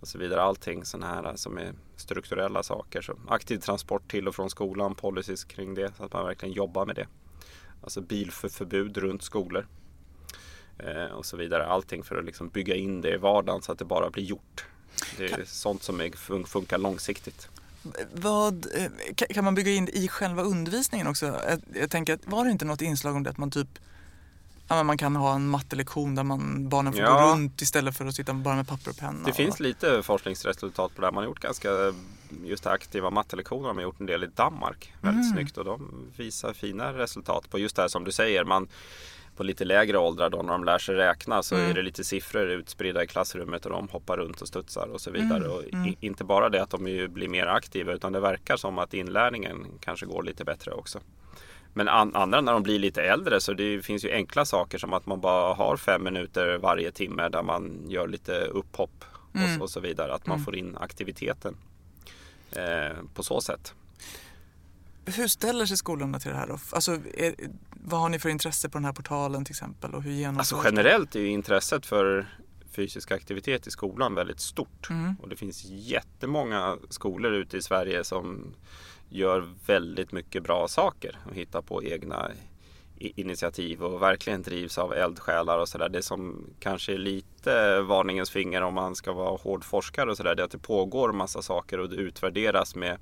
Och 0.00 0.08
så 0.08 0.18
vidare. 0.18 0.42
Allting 0.42 0.84
sådana 0.84 1.06
här 1.06 1.36
som 1.36 1.58
är 1.58 1.72
strukturella 1.96 2.62
saker. 2.62 3.02
Så 3.02 3.16
aktiv 3.28 3.58
transport 3.58 4.10
till 4.10 4.28
och 4.28 4.34
från 4.34 4.50
skolan, 4.50 4.94
policies 4.94 5.44
kring 5.44 5.74
det. 5.74 5.92
Så 5.96 6.04
att 6.04 6.12
man 6.12 6.26
verkligen 6.26 6.54
jobbar 6.54 6.86
med 6.86 6.96
det. 6.96 7.06
Alltså 7.82 8.00
bilförbud 8.00 8.96
runt 8.96 9.22
skolor. 9.22 9.66
Eh, 10.78 11.04
och 11.04 11.26
så 11.26 11.36
vidare. 11.36 11.66
Allting 11.66 12.02
för 12.02 12.18
att 12.18 12.24
liksom 12.24 12.48
bygga 12.48 12.74
in 12.74 13.00
det 13.00 13.14
i 13.14 13.16
vardagen 13.16 13.62
så 13.62 13.72
att 13.72 13.78
det 13.78 13.84
bara 13.84 14.10
blir 14.10 14.24
gjort. 14.24 14.64
Det 15.16 15.24
är 15.24 15.28
kan, 15.28 15.46
sånt 15.46 15.82
som 15.82 16.00
funkar 16.46 16.78
långsiktigt. 16.78 17.48
Vad, 18.12 18.66
eh, 18.74 19.14
kan 19.14 19.44
man 19.44 19.54
bygga 19.54 19.72
in 19.72 19.84
det 19.84 19.98
i 19.98 20.08
själva 20.08 20.42
undervisningen 20.42 21.06
också? 21.06 21.26
Jag, 21.26 21.60
jag 21.74 21.90
tänker 21.90 22.18
var 22.24 22.44
det 22.44 22.50
inte 22.50 22.64
något 22.64 22.82
inslag 22.82 23.16
om 23.16 23.22
det 23.22 23.30
att 23.30 23.38
man 23.38 23.50
typ 23.50 23.78
Ja, 24.68 24.82
man 24.82 24.98
kan 24.98 25.16
ha 25.16 25.34
en 25.34 25.48
mattelektion 25.48 26.14
där 26.14 26.22
man, 26.22 26.68
barnen 26.68 26.92
får 26.92 27.02
ja. 27.02 27.26
gå 27.26 27.32
runt 27.32 27.62
istället 27.62 27.96
för 27.96 28.06
att 28.06 28.14
sitta 28.14 28.34
bara 28.34 28.56
med 28.56 28.68
papper 28.68 28.90
och 28.90 28.96
penna. 28.96 29.24
Det 29.24 29.30
och... 29.30 29.36
finns 29.36 29.60
lite 29.60 30.02
forskningsresultat 30.02 30.94
på 30.94 31.02
det. 31.02 31.10
Man 31.10 31.16
har 31.16 31.24
gjort 31.24 31.40
ganska 31.40 31.68
just 32.44 32.66
aktiva 32.66 33.10
mattelektioner. 33.10 33.68
Man 33.68 33.76
har 33.76 33.82
gjort 33.82 34.00
en 34.00 34.06
del 34.06 34.24
i 34.24 34.26
Danmark. 34.26 34.92
Väldigt 35.00 35.24
mm. 35.24 35.34
snyggt 35.34 35.58
och 35.58 35.64
de 35.64 36.06
visar 36.16 36.52
fina 36.52 36.92
resultat 36.92 37.50
på 37.50 37.58
just 37.58 37.76
det 37.76 37.82
här 37.82 37.88
som 37.88 38.04
du 38.04 38.12
säger. 38.12 38.44
Man, 38.44 38.68
på 39.36 39.44
lite 39.44 39.64
lägre 39.64 39.98
åldrar 39.98 40.30
då 40.30 40.42
när 40.42 40.52
de 40.52 40.64
lär 40.64 40.78
sig 40.78 40.94
räkna 40.94 41.42
så 41.42 41.54
mm. 41.54 41.70
är 41.70 41.74
det 41.74 41.82
lite 41.82 42.04
siffror 42.04 42.50
utspridda 42.50 43.04
i 43.04 43.06
klassrummet 43.06 43.66
och 43.66 43.72
de 43.72 43.88
hoppar 43.88 44.16
runt 44.16 44.40
och 44.40 44.48
studsar 44.48 44.88
och 44.92 45.00
så 45.00 45.10
vidare. 45.10 45.44
Mm. 45.44 45.52
Och 45.52 45.64
mm. 45.72 45.94
inte 46.00 46.24
bara 46.24 46.48
det 46.48 46.62
att 46.62 46.70
de 46.70 47.08
blir 47.10 47.28
mer 47.28 47.46
aktiva 47.46 47.92
utan 47.92 48.12
det 48.12 48.20
verkar 48.20 48.56
som 48.56 48.78
att 48.78 48.94
inlärningen 48.94 49.66
kanske 49.80 50.06
går 50.06 50.22
lite 50.22 50.44
bättre 50.44 50.72
också. 50.72 51.00
Men 51.72 51.88
an 51.88 52.14
andra 52.14 52.40
när 52.40 52.52
de 52.52 52.62
blir 52.62 52.78
lite 52.78 53.02
äldre 53.02 53.40
så 53.40 53.52
det 53.52 53.82
finns 53.82 54.04
ju 54.04 54.12
enkla 54.12 54.44
saker 54.44 54.78
som 54.78 54.92
att 54.92 55.06
man 55.06 55.20
bara 55.20 55.54
har 55.54 55.76
fem 55.76 56.04
minuter 56.04 56.58
varje 56.58 56.90
timme 56.90 57.28
där 57.28 57.42
man 57.42 57.84
gör 57.88 58.08
lite 58.08 58.32
upphopp 58.32 59.04
mm. 59.34 59.56
och, 59.56 59.62
och, 59.62 59.70
så 59.70 59.80
vidare. 59.80 60.14
Att 60.14 60.26
man 60.26 60.36
mm. 60.36 60.44
får 60.44 60.56
in 60.56 60.76
aktiviteten 60.80 61.56
eh, 62.52 62.96
på 63.14 63.22
så 63.22 63.40
sätt. 63.40 63.74
Hur 65.04 65.28
ställer 65.28 65.66
sig 65.66 65.76
skolorna 65.76 66.18
till 66.18 66.30
det 66.30 66.36
här 66.36 66.46
då? 66.46 66.58
Alltså, 66.72 66.92
är, 67.14 67.34
vad 67.70 68.00
har 68.00 68.08
ni 68.08 68.18
för 68.18 68.28
intresse 68.28 68.68
på 68.68 68.78
den 68.78 68.84
här 68.84 68.92
portalen 68.92 69.44
till 69.44 69.52
exempel? 69.52 69.94
Och 69.94 70.02
hur 70.02 70.26
alltså 70.26 70.60
generellt 70.64 71.16
är 71.16 71.20
ju 71.20 71.28
intresset 71.28 71.86
för 71.86 72.26
fysisk 72.72 73.10
aktivitet 73.10 73.66
i 73.66 73.70
skolan 73.70 74.14
väldigt 74.14 74.40
stort. 74.40 74.90
Mm. 74.90 75.14
Och 75.22 75.28
det 75.28 75.36
finns 75.36 75.64
jättemånga 75.64 76.76
skolor 76.88 77.32
ute 77.32 77.56
i 77.56 77.62
Sverige 77.62 78.04
som 78.04 78.54
gör 79.08 79.48
väldigt 79.66 80.12
mycket 80.12 80.42
bra 80.42 80.68
saker 80.68 81.16
och 81.28 81.34
hittar 81.34 81.62
på 81.62 81.84
egna 81.84 82.30
initiativ 82.98 83.82
och 83.82 84.02
verkligen 84.02 84.42
drivs 84.42 84.78
av 84.78 84.92
eldsjälar 84.92 85.58
och 85.58 85.68
sådär. 85.68 85.88
Det 85.88 86.02
som 86.02 86.46
kanske 86.60 86.92
är 86.94 86.98
lite 86.98 87.80
varningens 87.80 88.30
finger 88.30 88.62
om 88.62 88.74
man 88.74 88.94
ska 88.94 89.12
vara 89.12 89.36
hård 89.36 89.64
forskare 89.64 90.10
och 90.10 90.16
sådär, 90.16 90.34
det 90.34 90.42
är 90.42 90.44
att 90.44 90.50
det 90.50 90.58
pågår 90.58 91.12
massa 91.12 91.42
saker 91.42 91.80
och 91.80 91.88
det 91.88 91.96
utvärderas 91.96 92.74
med 92.74 92.98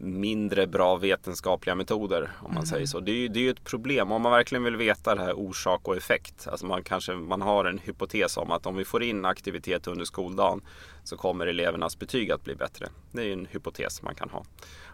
mindre 0.00 0.66
bra 0.66 0.96
vetenskapliga 0.96 1.74
metoder 1.74 2.30
om 2.40 2.44
man 2.44 2.52
mm. 2.52 2.66
säger 2.66 2.86
så. 2.86 3.00
Det 3.00 3.12
är, 3.12 3.28
det 3.28 3.38
är 3.38 3.42
ju 3.42 3.50
ett 3.50 3.64
problem 3.64 4.12
om 4.12 4.22
man 4.22 4.32
verkligen 4.32 4.64
vill 4.64 4.76
veta 4.76 5.14
det 5.14 5.20
här 5.20 5.38
orsak 5.38 5.88
och 5.88 5.96
effekt. 5.96 6.48
Alltså 6.48 6.66
man 6.66 6.82
kanske 6.82 7.12
man 7.12 7.42
har 7.42 7.64
en 7.64 7.78
hypotes 7.78 8.36
om 8.36 8.50
att 8.50 8.66
om 8.66 8.76
vi 8.76 8.84
får 8.84 9.02
in 9.02 9.24
aktivitet 9.24 9.86
under 9.86 10.04
skoldagen 10.04 10.60
så 11.04 11.16
kommer 11.16 11.46
elevernas 11.46 11.98
betyg 11.98 12.32
att 12.32 12.44
bli 12.44 12.54
bättre. 12.54 12.88
Det 13.12 13.20
är 13.20 13.26
ju 13.26 13.32
en 13.32 13.46
hypotes 13.46 14.02
man 14.02 14.14
kan 14.14 14.30
ha. 14.30 14.44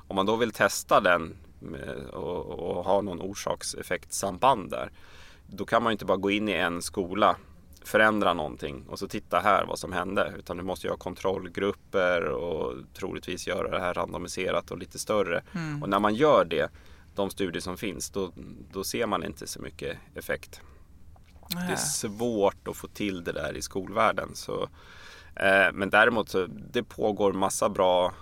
Om 0.08 0.16
man 0.16 0.26
då 0.26 0.36
vill 0.36 0.52
testa 0.52 1.00
den 1.00 1.36
eh, 1.62 2.14
och, 2.14 2.76
och 2.76 2.84
ha 2.84 3.00
någon 3.00 3.20
orsakseffektsamband 3.20 4.70
där 4.70 4.90
då 5.46 5.64
kan 5.64 5.82
man 5.82 5.92
inte 5.92 6.04
bara 6.04 6.16
gå 6.16 6.30
in 6.30 6.48
i 6.48 6.52
en 6.52 6.82
skola 6.82 7.36
förändra 7.84 8.34
någonting 8.34 8.84
och 8.88 8.98
så 8.98 9.08
titta 9.08 9.40
här 9.40 9.64
vad 9.64 9.78
som 9.78 9.92
hände. 9.92 10.32
Utan 10.38 10.56
du 10.56 10.62
måste 10.62 10.88
ha 10.88 10.96
kontrollgrupper 10.96 12.24
och 12.24 12.74
troligtvis 12.94 13.46
göra 13.46 13.70
det 13.70 13.80
här 13.80 13.94
randomiserat 13.94 14.70
och 14.70 14.78
lite 14.78 14.98
större. 14.98 15.42
Mm. 15.52 15.82
Och 15.82 15.88
när 15.88 15.98
man 15.98 16.14
gör 16.14 16.44
det, 16.44 16.70
de 17.14 17.30
studier 17.30 17.60
som 17.60 17.76
finns, 17.76 18.10
då, 18.10 18.32
då 18.72 18.84
ser 18.84 19.06
man 19.06 19.24
inte 19.24 19.46
så 19.46 19.62
mycket 19.62 19.98
effekt. 20.14 20.60
Nä. 21.54 21.66
Det 21.66 21.72
är 21.72 21.76
svårt 21.76 22.68
att 22.68 22.76
få 22.76 22.88
till 22.88 23.24
det 23.24 23.32
där 23.32 23.56
i 23.56 23.62
skolvärlden. 23.62 24.34
Så, 24.34 24.62
eh, 25.36 25.72
men 25.72 25.90
däremot 25.90 26.28
så 26.28 26.46
det 26.46 26.82
pågår 26.82 27.32
massa 27.32 27.68
bra 27.68 28.12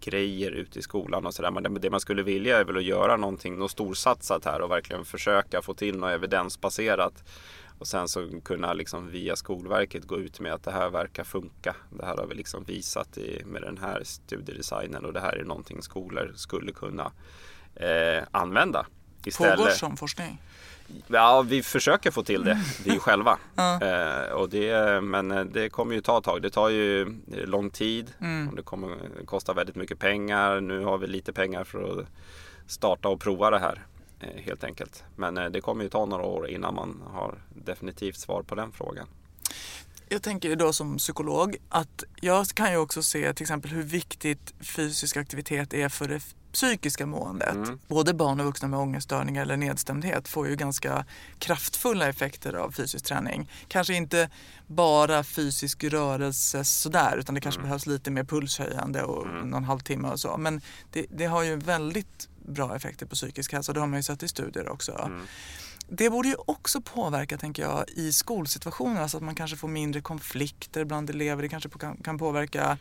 grejer 0.00 0.50
ute 0.50 0.78
i 0.78 0.82
skolan 0.82 1.26
och 1.26 1.34
sådär. 1.34 1.50
Men 1.50 1.80
det 1.80 1.90
man 1.90 2.00
skulle 2.00 2.22
vilja 2.22 2.58
är 2.58 2.64
väl 2.64 2.76
att 2.76 2.84
göra 2.84 3.16
någonting, 3.16 3.58
något 3.58 3.70
storsatsat 3.70 4.44
här 4.44 4.60
och 4.60 4.70
verkligen 4.70 5.04
försöka 5.04 5.62
få 5.62 5.74
till 5.74 5.98
något 5.98 6.10
evidensbaserat 6.10 7.24
och 7.78 7.86
sen 7.86 8.08
så 8.08 8.40
kunna 8.44 8.72
liksom 8.72 9.10
via 9.10 9.36
Skolverket 9.36 10.04
gå 10.04 10.18
ut 10.18 10.40
med 10.40 10.52
att 10.52 10.62
det 10.62 10.70
här 10.70 10.90
verkar 10.90 11.24
funka. 11.24 11.76
Det 11.90 12.06
här 12.06 12.16
har 12.16 12.26
vi 12.26 12.34
liksom 12.34 12.64
visat 12.64 13.18
i, 13.18 13.42
med 13.46 13.62
den 13.62 13.78
här 13.78 14.02
studiedesignen 14.04 15.04
och 15.04 15.12
det 15.12 15.20
här 15.20 15.32
är 15.32 15.44
någonting 15.44 15.82
skolor 15.82 16.32
skulle 16.36 16.72
kunna 16.72 17.12
eh, 17.74 18.22
använda. 18.30 18.86
Istället. 19.24 19.56
Pågår 19.56 19.70
som 19.70 19.96
forskning? 19.96 20.38
Ja, 21.06 21.42
vi 21.42 21.62
försöker 21.62 22.10
få 22.10 22.22
till 22.22 22.44
det, 22.44 22.60
vi 22.84 22.98
själva. 22.98 23.38
ja. 23.54 23.80
eh, 23.82 24.32
och 24.32 24.48
det, 24.48 25.00
men 25.02 25.30
eh, 25.30 25.44
det 25.44 25.68
kommer 25.68 25.94
ju 25.94 26.00
ta 26.00 26.18
ett 26.18 26.24
tag. 26.24 26.42
Det 26.42 26.50
tar 26.50 26.68
ju 26.68 27.16
lång 27.26 27.70
tid 27.70 28.12
mm. 28.20 28.48
och 28.48 28.56
det 28.56 28.62
kommer 28.62 28.96
kosta 29.24 29.52
väldigt 29.52 29.76
mycket 29.76 29.98
pengar. 29.98 30.60
Nu 30.60 30.84
har 30.84 30.98
vi 30.98 31.06
lite 31.06 31.32
pengar 31.32 31.64
för 31.64 32.00
att 32.00 32.06
starta 32.66 33.08
och 33.08 33.20
prova 33.20 33.50
det 33.50 33.58
här. 33.58 33.82
Eh, 34.20 34.42
helt 34.42 34.64
enkelt. 34.64 35.04
Men 35.16 35.38
eh, 35.38 35.44
det 35.44 35.60
kommer 35.60 35.84
ju 35.84 35.90
ta 35.90 36.06
några 36.06 36.24
år 36.24 36.48
innan 36.48 36.74
man 36.74 37.02
har 37.06 37.38
definitivt 37.48 38.16
svar 38.16 38.42
på 38.42 38.54
den 38.54 38.72
frågan. 38.72 39.06
Jag 40.08 40.22
tänker 40.22 40.56
då 40.56 40.72
som 40.72 40.96
psykolog 40.96 41.56
att 41.68 42.04
jag 42.20 42.46
kan 42.46 42.72
ju 42.72 42.76
också 42.76 43.02
se 43.02 43.34
till 43.34 43.44
exempel 43.44 43.70
hur 43.70 43.82
viktigt 43.82 44.54
fysisk 44.60 45.16
aktivitet 45.16 45.74
är 45.74 45.88
för 45.88 46.08
det 46.08 46.20
psykiska 46.52 47.06
måendet. 47.06 47.54
Mm. 47.54 47.78
Både 47.88 48.14
barn 48.14 48.40
och 48.40 48.46
vuxna 48.46 48.68
med 48.68 48.80
ångeststörningar 48.80 49.42
eller 49.42 49.56
nedstämdhet 49.56 50.28
får 50.28 50.48
ju 50.48 50.56
ganska 50.56 51.04
kraftfulla 51.38 52.08
effekter 52.08 52.52
av 52.52 52.70
fysisk 52.70 53.04
träning. 53.04 53.50
Kanske 53.68 53.94
inte 53.94 54.30
bara 54.66 55.24
fysisk 55.24 55.84
rörelse 55.84 56.64
sådär 56.64 57.16
utan 57.16 57.34
det 57.34 57.40
kanske 57.40 57.58
mm. 57.58 57.68
behövs 57.68 57.86
lite 57.86 58.10
mer 58.10 58.24
pulshöjande 58.24 59.02
och 59.02 59.26
mm. 59.26 59.50
någon 59.50 59.64
halvtimme 59.64 60.08
och 60.08 60.20
så. 60.20 60.36
Men 60.36 60.60
det, 60.92 61.06
det 61.10 61.26
har 61.26 61.42
ju 61.42 61.56
väldigt 61.56 62.28
bra 62.44 62.76
effekter 62.76 63.06
på 63.06 63.14
psykisk 63.14 63.52
hälsa. 63.52 63.72
Det 63.72 63.80
har 63.80 63.86
man 63.86 63.98
ju 63.98 64.02
sett 64.02 64.22
i 64.22 64.28
studier 64.28 64.68
också. 64.68 64.92
Mm. 64.92 65.26
Det 65.88 66.10
borde 66.10 66.28
ju 66.28 66.34
också 66.46 66.80
påverka, 66.80 67.38
tänker 67.38 67.62
jag, 67.62 67.84
i 67.88 68.12
skolsituationer. 68.12 69.00
Alltså 69.00 69.16
att 69.16 69.22
man 69.22 69.34
kanske 69.34 69.56
får 69.56 69.68
mindre 69.68 70.00
konflikter 70.00 70.84
bland 70.84 71.10
elever. 71.10 71.42
Det 71.42 71.48
kanske 71.48 71.68
kan, 71.68 71.96
kan 71.96 72.18
påverka 72.18 72.78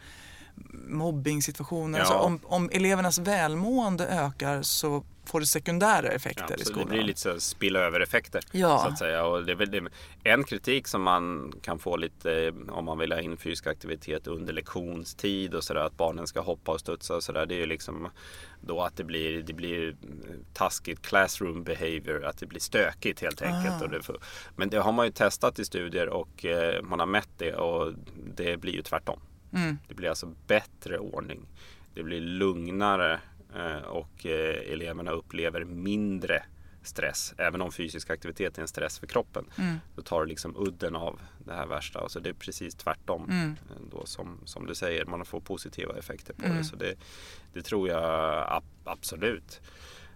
mobbing-situationer. 0.88 2.00
Ja. 2.00 2.06
Alltså 2.06 2.18
om, 2.18 2.40
om 2.44 2.70
elevernas 2.74 3.18
välmående 3.18 4.08
ökar 4.08 4.62
så 4.62 5.04
får 5.26 5.40
det 5.40 5.46
sekundära 5.46 6.08
effekter 6.08 6.46
ja, 6.50 6.56
i 6.56 6.66
skolan. 6.66 6.88
Det 6.88 6.94
blir 6.94 7.04
lite 7.04 7.20
så 7.20 7.40
spilla 7.40 7.80
över 7.80 8.00
effekter 8.00 8.44
ja. 8.52 8.80
så 8.80 8.88
att 8.88 8.98
säga. 8.98 9.26
Och 9.26 9.46
det 9.46 9.52
är 9.52 9.56
väl 9.56 9.72
det, 9.72 9.84
en 10.24 10.44
kritik 10.44 10.88
som 10.88 11.02
man 11.02 11.54
kan 11.62 11.80
få 11.80 11.98
lite 11.98 12.46
eh, 12.46 12.54
om 12.70 12.86
man 12.86 12.98
vill 12.98 13.12
ha 13.12 13.20
in 13.20 13.38
fysisk 13.38 13.68
aktivitet 13.68 14.28
under 14.28 14.54
lektionstid 14.54 15.54
och 15.54 15.64
sådär 15.64 15.82
att 15.82 15.98
barnen 15.98 16.28
ska 16.28 16.42
hoppa 16.42 16.72
och 16.72 16.80
studsa 16.80 17.16
och 17.16 17.24
sådär. 17.24 17.46
Det 17.46 17.56
är 17.56 17.60
ju 17.60 17.66
liksom 17.66 18.10
då 18.62 18.82
att 18.82 18.98
det 18.98 19.04
blir, 19.04 19.44
det 19.44 19.54
blir 19.54 19.96
taskigt 20.54 21.02
classroom 21.02 21.64
behavior, 21.64 22.26
att 22.26 22.38
det 22.38 22.46
blir 22.46 22.60
stökigt 22.60 23.22
helt 23.22 23.42
enkelt. 23.42 23.84
Ah. 23.84 23.88
Det, 23.88 24.20
men 24.56 24.70
det 24.70 24.78
har 24.78 24.92
man 24.92 25.06
ju 25.06 25.12
testat 25.12 25.60
i 25.60 25.66
studier 25.66 26.10
och 26.10 26.46
eh, 26.46 26.82
man 26.84 27.00
har 27.00 27.08
mätt 27.08 27.30
det 27.38 27.54
och 27.54 27.94
det 28.36 28.58
blir 28.58 28.74
ju 28.74 28.82
tvärtom. 28.82 29.20
Mm. 29.54 29.78
Det 29.88 29.96
blir 29.96 30.10
alltså 30.10 30.36
bättre 30.48 31.00
ordning. 31.00 31.46
Det 31.94 32.04
blir 32.04 32.22
lugnare 32.22 33.20
eh, 33.56 33.78
och 33.78 34.26
eh, 34.26 34.72
eleverna 34.72 35.12
upplever 35.12 35.64
mindre 35.66 36.44
stress. 36.84 37.34
Även 37.38 37.62
om 37.62 37.72
fysisk 37.72 38.10
aktivitet 38.10 38.58
är 38.58 38.62
en 38.62 38.68
stress 38.68 39.00
för 39.00 39.08
kroppen. 39.08 39.46
Mm. 39.58 39.76
Då 39.96 40.02
tar 40.02 40.22
det 40.22 40.30
liksom 40.30 40.56
udden 40.58 40.96
av 40.96 41.20
det 41.46 41.54
här 41.54 41.66
värsta. 41.66 42.00
Alltså 42.00 42.20
det 42.20 42.30
är 42.30 42.34
precis 42.34 42.76
tvärtom. 42.76 43.30
Mm. 43.30 43.52
Eh, 43.52 43.82
då 43.92 44.06
som, 44.06 44.40
som 44.46 44.66
du 44.66 44.76
säger, 44.76 45.06
man 45.06 45.26
får 45.26 45.40
positiva 45.40 45.98
effekter 45.98 46.34
på 46.34 46.46
mm. 46.46 46.58
det. 46.58 46.64
Så 46.64 46.76
det, 46.76 46.96
det 47.54 47.62
tror 47.62 47.90
jag 47.90 48.64
absolut. 48.84 49.62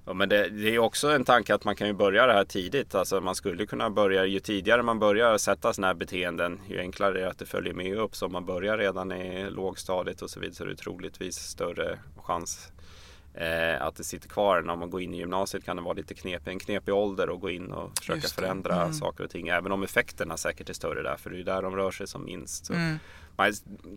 Ja, 0.07 0.13
men 0.13 0.29
det, 0.29 0.49
det, 0.49 0.75
är 0.75 0.79
också 0.79 1.09
en 1.09 1.25
tanke 1.25 1.55
att 1.55 1.65
man 1.65 1.75
kan 1.75 1.87
ju 1.87 1.93
börja 1.93 2.27
det 2.27 2.33
här 2.33 2.43
tidigt. 2.43 2.95
Alltså 2.95 3.21
man 3.21 3.35
skulle 3.35 3.65
kunna 3.65 3.89
börja, 3.89 4.25
ju 4.25 4.39
tidigare 4.39 4.83
man 4.83 4.99
börjar 4.99 5.37
sätta 5.37 5.73
sådana 5.73 5.87
här 5.87 5.93
beteenden, 5.93 6.59
ju 6.69 6.79
enklare 6.79 7.19
är 7.19 7.21
det 7.21 7.29
att 7.29 7.39
det 7.39 7.45
följer 7.45 7.73
med 7.73 7.97
upp. 7.97 8.15
Så 8.15 8.25
om 8.25 8.31
man 8.31 8.45
börjar 8.45 8.77
redan 8.77 9.11
i 9.11 9.49
lågstadiet 9.49 10.21
och 10.21 10.29
så 10.29 10.39
vidare 10.39 10.55
så 10.55 10.63
är 10.63 10.67
det 10.67 10.75
troligtvis 10.75 11.35
större 11.35 11.99
chans 12.17 12.71
eh, 13.37 13.81
att 13.81 13.95
det 13.95 14.03
sitter 14.03 14.29
kvar. 14.29 14.61
När 14.61 14.75
man 14.75 14.89
går 14.89 15.01
in 15.01 15.13
i 15.13 15.17
gymnasiet 15.17 15.65
kan 15.65 15.75
det 15.75 15.81
vara 15.81 15.93
lite 15.93 16.13
knepig, 16.13 16.51
en 16.51 16.59
knepig 16.59 16.93
ålder 16.93 17.33
att 17.33 17.41
gå 17.41 17.49
in 17.49 17.71
och 17.71 17.97
försöka 17.97 18.27
förändra 18.27 18.81
mm. 18.81 18.93
saker 18.93 19.23
och 19.23 19.29
ting. 19.29 19.47
Även 19.47 19.71
om 19.71 19.83
effekterna 19.83 20.37
säkert 20.37 20.69
är 20.69 20.73
större 20.73 21.03
där, 21.03 21.15
för 21.15 21.29
det 21.29 21.39
är 21.39 21.43
där 21.43 21.61
de 21.61 21.75
rör 21.75 21.91
sig 21.91 22.07
som 22.07 22.25
minst. 22.25 22.69
Mm. 22.69 22.97
Man, 23.35 23.53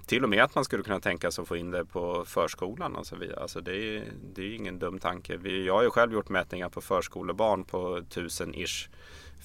till 0.07 0.24
och 0.24 0.31
med 0.31 0.44
att 0.44 0.55
man 0.55 0.64
skulle 0.64 0.83
kunna 0.83 1.00
tänka 1.00 1.31
sig 1.31 1.42
att 1.42 1.48
få 1.48 1.57
in 1.57 1.70
det 1.70 1.85
på 1.85 2.24
förskolan 2.26 2.96
och 2.96 3.07
så 3.07 3.16
vidare. 3.16 3.40
Alltså 3.40 3.61
det, 3.61 3.76
är, 3.76 4.05
det 4.35 4.42
är 4.42 4.55
ingen 4.55 4.79
dum 4.79 4.98
tanke. 4.98 5.37
Vi, 5.37 5.66
jag 5.66 5.74
har 5.74 5.83
ju 5.83 5.90
själv 5.90 6.12
gjort 6.12 6.29
mätningar 6.29 6.68
på 6.68 6.81
förskolebarn 6.81 7.64
på 7.64 8.03
tusen 8.09 8.55
ish 8.55 8.88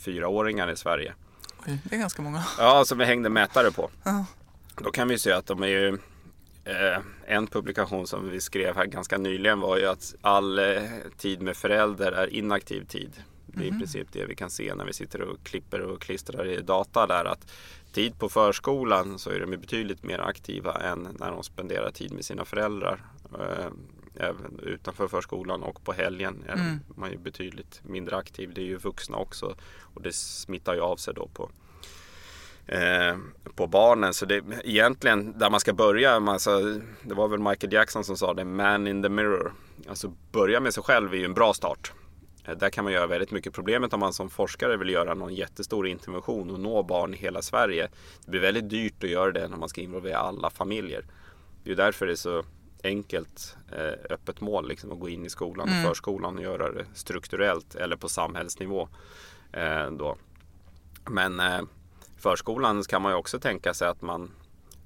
fyraåringar 0.05 0.71
i 0.71 0.75
Sverige. 0.75 1.13
Det 1.65 1.95
är 1.95 1.99
ganska 1.99 2.21
många. 2.21 2.43
Ja, 2.57 2.85
som 2.85 2.97
vi 2.97 3.05
hängde 3.05 3.29
mätare 3.29 3.71
på. 3.71 3.89
Ja. 4.03 4.25
Då 4.75 4.91
kan 4.91 5.07
vi 5.07 5.19
se 5.19 5.31
att 5.31 5.45
de 5.45 5.63
är 5.63 5.67
ju 5.67 5.97
en 7.25 7.47
publikation 7.47 8.07
som 8.07 8.29
vi 8.29 8.41
skrev 8.41 8.75
här 8.75 8.85
ganska 8.85 9.17
nyligen 9.17 9.59
var 9.59 9.77
ju 9.77 9.85
att 9.85 10.15
all 10.21 10.59
eh, 10.59 10.81
tid 11.17 11.41
med 11.41 11.57
förälder 11.57 12.11
är 12.11 12.33
inaktiv 12.33 12.85
tid. 12.85 13.23
Det 13.45 13.63
är 13.63 13.67
i 13.67 13.71
mhm. 13.71 13.79
princip 13.79 14.07
det 14.11 14.25
vi 14.25 14.35
kan 14.35 14.49
se 14.49 14.75
när 14.75 14.85
vi 14.85 14.93
sitter 14.93 15.21
och 15.21 15.43
klipper 15.43 15.81
och 15.81 16.01
klistrar 16.01 16.47
i 16.47 16.61
data 16.61 17.07
där. 17.07 17.25
Att 17.25 17.51
tid 17.91 18.19
på 18.19 18.29
förskolan 18.29 19.19
så 19.19 19.29
är 19.29 19.39
de 19.39 19.57
betydligt 19.57 20.03
mer 20.03 20.19
aktiva 20.19 20.73
än 20.73 21.07
när 21.19 21.31
de 21.31 21.43
spenderar 21.43 21.91
tid 21.91 22.11
med 22.11 22.25
sina 22.25 22.45
föräldrar. 22.45 23.03
Eh, 23.39 23.67
även 24.15 24.59
utanför 24.63 25.07
förskolan 25.07 25.63
och 25.63 25.83
på 25.83 25.93
helgen 25.93 26.43
är 26.47 26.53
mm. 26.53 26.79
man 26.95 27.11
ju 27.11 27.17
betydligt 27.17 27.81
mindre 27.83 28.17
aktiv. 28.17 28.51
Det 28.53 28.61
är 28.61 28.65
ju 28.65 28.77
vuxna 28.77 29.17
också 29.17 29.55
och 29.81 30.01
det 30.01 30.15
smittar 30.15 30.73
ju 30.73 30.81
av 30.81 30.95
sig 30.95 31.13
då 31.13 31.27
på 31.27 31.51
Eh, 32.67 33.17
på 33.55 33.67
barnen. 33.67 34.13
Så 34.13 34.25
det 34.25 34.43
egentligen 34.63 35.39
där 35.39 35.49
man 35.49 35.59
ska 35.59 35.73
börja, 35.73 36.11
alltså, 36.11 36.79
det 37.03 37.13
var 37.13 37.27
väl 37.27 37.39
Michael 37.39 37.73
Jackson 37.73 38.03
som 38.03 38.17
sa 38.17 38.33
det, 38.33 38.45
man 38.45 38.87
in 38.87 39.03
the 39.03 39.09
mirror. 39.09 39.53
Alltså 39.89 40.13
börja 40.31 40.59
med 40.59 40.73
sig 40.73 40.83
själv 40.83 41.13
är 41.13 41.17
ju 41.17 41.25
en 41.25 41.33
bra 41.33 41.53
start. 41.53 41.93
Eh, 42.45 42.57
där 42.57 42.69
kan 42.69 42.83
man 42.83 42.93
göra 42.93 43.07
väldigt 43.07 43.31
mycket. 43.31 43.53
Problemet 43.53 43.93
om 43.93 43.99
man 43.99 44.13
som 44.13 44.29
forskare 44.29 44.77
vill 44.77 44.89
göra 44.89 45.13
någon 45.13 45.33
jättestor 45.33 45.87
intervention 45.87 46.51
och 46.51 46.59
nå 46.59 46.83
barn 46.83 47.13
i 47.13 47.17
hela 47.17 47.41
Sverige. 47.41 47.87
Det 48.25 48.31
blir 48.31 48.41
väldigt 48.41 48.69
dyrt 48.69 49.03
att 49.03 49.09
göra 49.09 49.31
det 49.31 49.47
när 49.47 49.57
man 49.57 49.69
ska 49.69 49.81
involvera 49.81 50.17
alla 50.17 50.49
familjer. 50.49 51.05
Det 51.63 51.71
är 51.71 51.75
därför 51.75 52.05
det 52.05 52.11
är 52.11 52.15
så 52.15 52.43
enkelt 52.83 53.57
eh, 53.71 54.13
öppet 54.13 54.41
mål 54.41 54.67
liksom, 54.67 54.91
att 54.91 54.99
gå 54.99 55.09
in 55.09 55.25
i 55.25 55.29
skolan 55.29 55.67
och 55.67 55.73
mm. 55.73 55.85
förskolan 55.85 56.37
och 56.37 56.43
göra 56.43 56.71
det 56.71 56.85
strukturellt 56.93 57.75
eller 57.75 57.95
på 57.95 58.09
samhällsnivå. 58.09 58.87
Eh, 59.51 59.91
då. 59.91 60.17
Men 61.09 61.39
eh, 61.39 61.61
förskolan 62.25 62.83
kan 62.83 63.01
man 63.01 63.11
ju 63.11 63.15
också 63.15 63.39
tänka 63.39 63.73
sig 63.73 63.87
att 63.87 64.01
man 64.01 64.31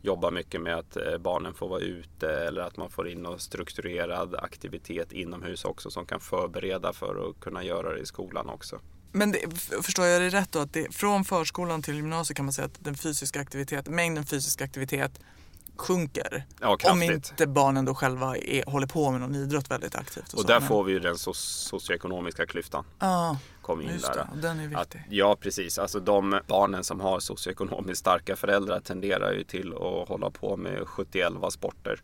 jobbar 0.02 0.32
mycket 0.32 0.62
med 0.62 0.76
att 0.76 0.98
eh, 0.98 1.18
barnen 1.18 1.54
får 1.54 1.70
vara 1.70 1.80
ute 1.80 2.30
eller 2.30 2.62
att 2.62 2.78
man 2.78 2.90
får 2.90 3.10
in 3.10 3.24
någon 3.24 3.40
strukturerad 3.40 4.36
aktivitet 4.36 5.12
inomhus 5.12 5.66
också 5.66 5.92
som 5.92 6.06
kan 6.06 6.20
förbereda 6.20 6.94
för 6.94 7.30
att 7.30 7.40
kunna 7.40 7.64
göra 7.64 7.94
det 7.94 8.00
i 8.00 8.06
skolan 8.06 8.50
också. 8.50 8.80
Men 9.12 9.32
det, 9.32 9.40
förstår 9.84 10.06
jag 10.06 10.22
det 10.22 10.30
rätt 10.30 10.52
då 10.52 10.60
att 10.60 10.74
det, 10.74 10.96
från 10.96 11.26
förskolan 11.26 11.82
till 11.82 11.96
gymnasiet 11.96 12.38
kan 12.38 12.46
man 12.46 12.54
säga 12.54 12.66
att 12.66 12.84
den 12.84 12.96
fysiska 12.96 13.42
aktivitet, 13.42 13.88
mängden 13.88 14.26
fysisk 14.26 14.62
aktivitet 14.62 15.20
sjunker. 15.80 16.44
Ja, 16.62 16.78
om 16.84 17.02
inte 17.02 17.48
barnen 17.48 17.86
då 17.86 17.96
själva 17.96 18.38
är, 18.38 18.64
håller 18.66 18.88
på 18.88 19.12
med 19.12 19.22
någon 19.22 19.36
idrott 19.36 19.72
väldigt 19.72 19.96
aktivt. 19.96 20.34
Och, 20.34 20.40
och 20.40 20.46
där 20.46 20.60
får 20.60 20.84
vi 20.84 20.92
ju 20.92 21.00
den 21.00 21.18
so 21.18 21.34
socioekonomiska 21.34 22.46
klyftan. 22.46 22.86
Ja, 23.00 23.38
kom 23.62 23.82
in 23.82 23.88
där. 23.88 24.28
Det, 24.34 24.42
den 24.42 24.60
är 24.60 24.68
viktig. 24.68 25.00
Att, 25.00 25.06
ja, 25.10 25.38
precis. 25.40 25.80
Alltså 25.80 26.00
de 26.00 26.40
barnen 26.48 26.84
som 26.84 27.00
har 27.00 27.20
socioekonomiskt 27.20 28.00
starka 28.00 28.36
föräldrar 28.36 28.80
tenderar 28.80 29.34
ju 29.34 29.44
till 29.44 29.74
att 29.74 30.08
hålla 30.08 30.30
på 30.30 30.58
med 30.58 30.88
71 30.88 31.34
sporter 31.50 32.02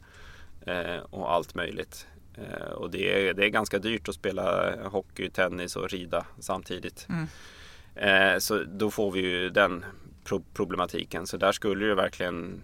eh, 0.66 1.04
och 1.10 1.34
allt 1.34 1.56
möjligt. 1.56 2.08
Eh, 2.38 2.72
och 2.72 2.92
det 2.92 3.30
är, 3.30 3.34
det 3.34 3.46
är 3.46 3.50
ganska 3.50 3.80
dyrt 3.80 4.10
att 4.10 4.16
spela 4.16 4.76
hockey, 4.88 5.30
tennis 5.30 5.76
och 5.76 5.90
rida 5.90 6.26
samtidigt. 6.40 7.08
Mm. 7.10 7.28
Eh, 7.96 8.40
så 8.40 8.64
då 8.64 8.92
får 8.92 9.12
vi 9.12 9.20
ju 9.20 9.50
den 9.50 9.86
pro 10.24 10.44
problematiken. 10.54 11.28
Så 11.28 11.38
där 11.38 11.52
skulle 11.52 11.86
ju 11.86 11.96
verkligen 11.96 12.62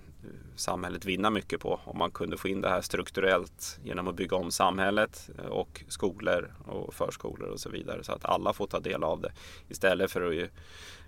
samhället 0.61 1.05
vinna 1.05 1.29
mycket 1.29 1.59
på 1.59 1.79
om 1.83 1.97
man 1.97 2.11
kunde 2.11 2.37
få 2.37 2.47
in 2.47 2.61
det 2.61 2.69
här 2.69 2.81
strukturellt 2.81 3.79
genom 3.83 4.07
att 4.07 4.15
bygga 4.15 4.37
om 4.37 4.51
samhället 4.51 5.29
och 5.49 5.83
skolor 5.87 6.53
och 6.65 6.93
förskolor 6.93 7.49
och 7.49 7.59
så 7.59 7.69
vidare 7.69 8.03
så 8.03 8.11
att 8.11 8.25
alla 8.25 8.53
får 8.53 8.67
ta 8.67 8.79
del 8.79 9.03
av 9.03 9.21
det 9.21 9.31
istället 9.69 10.11
för 10.11 10.43
att 10.43 10.49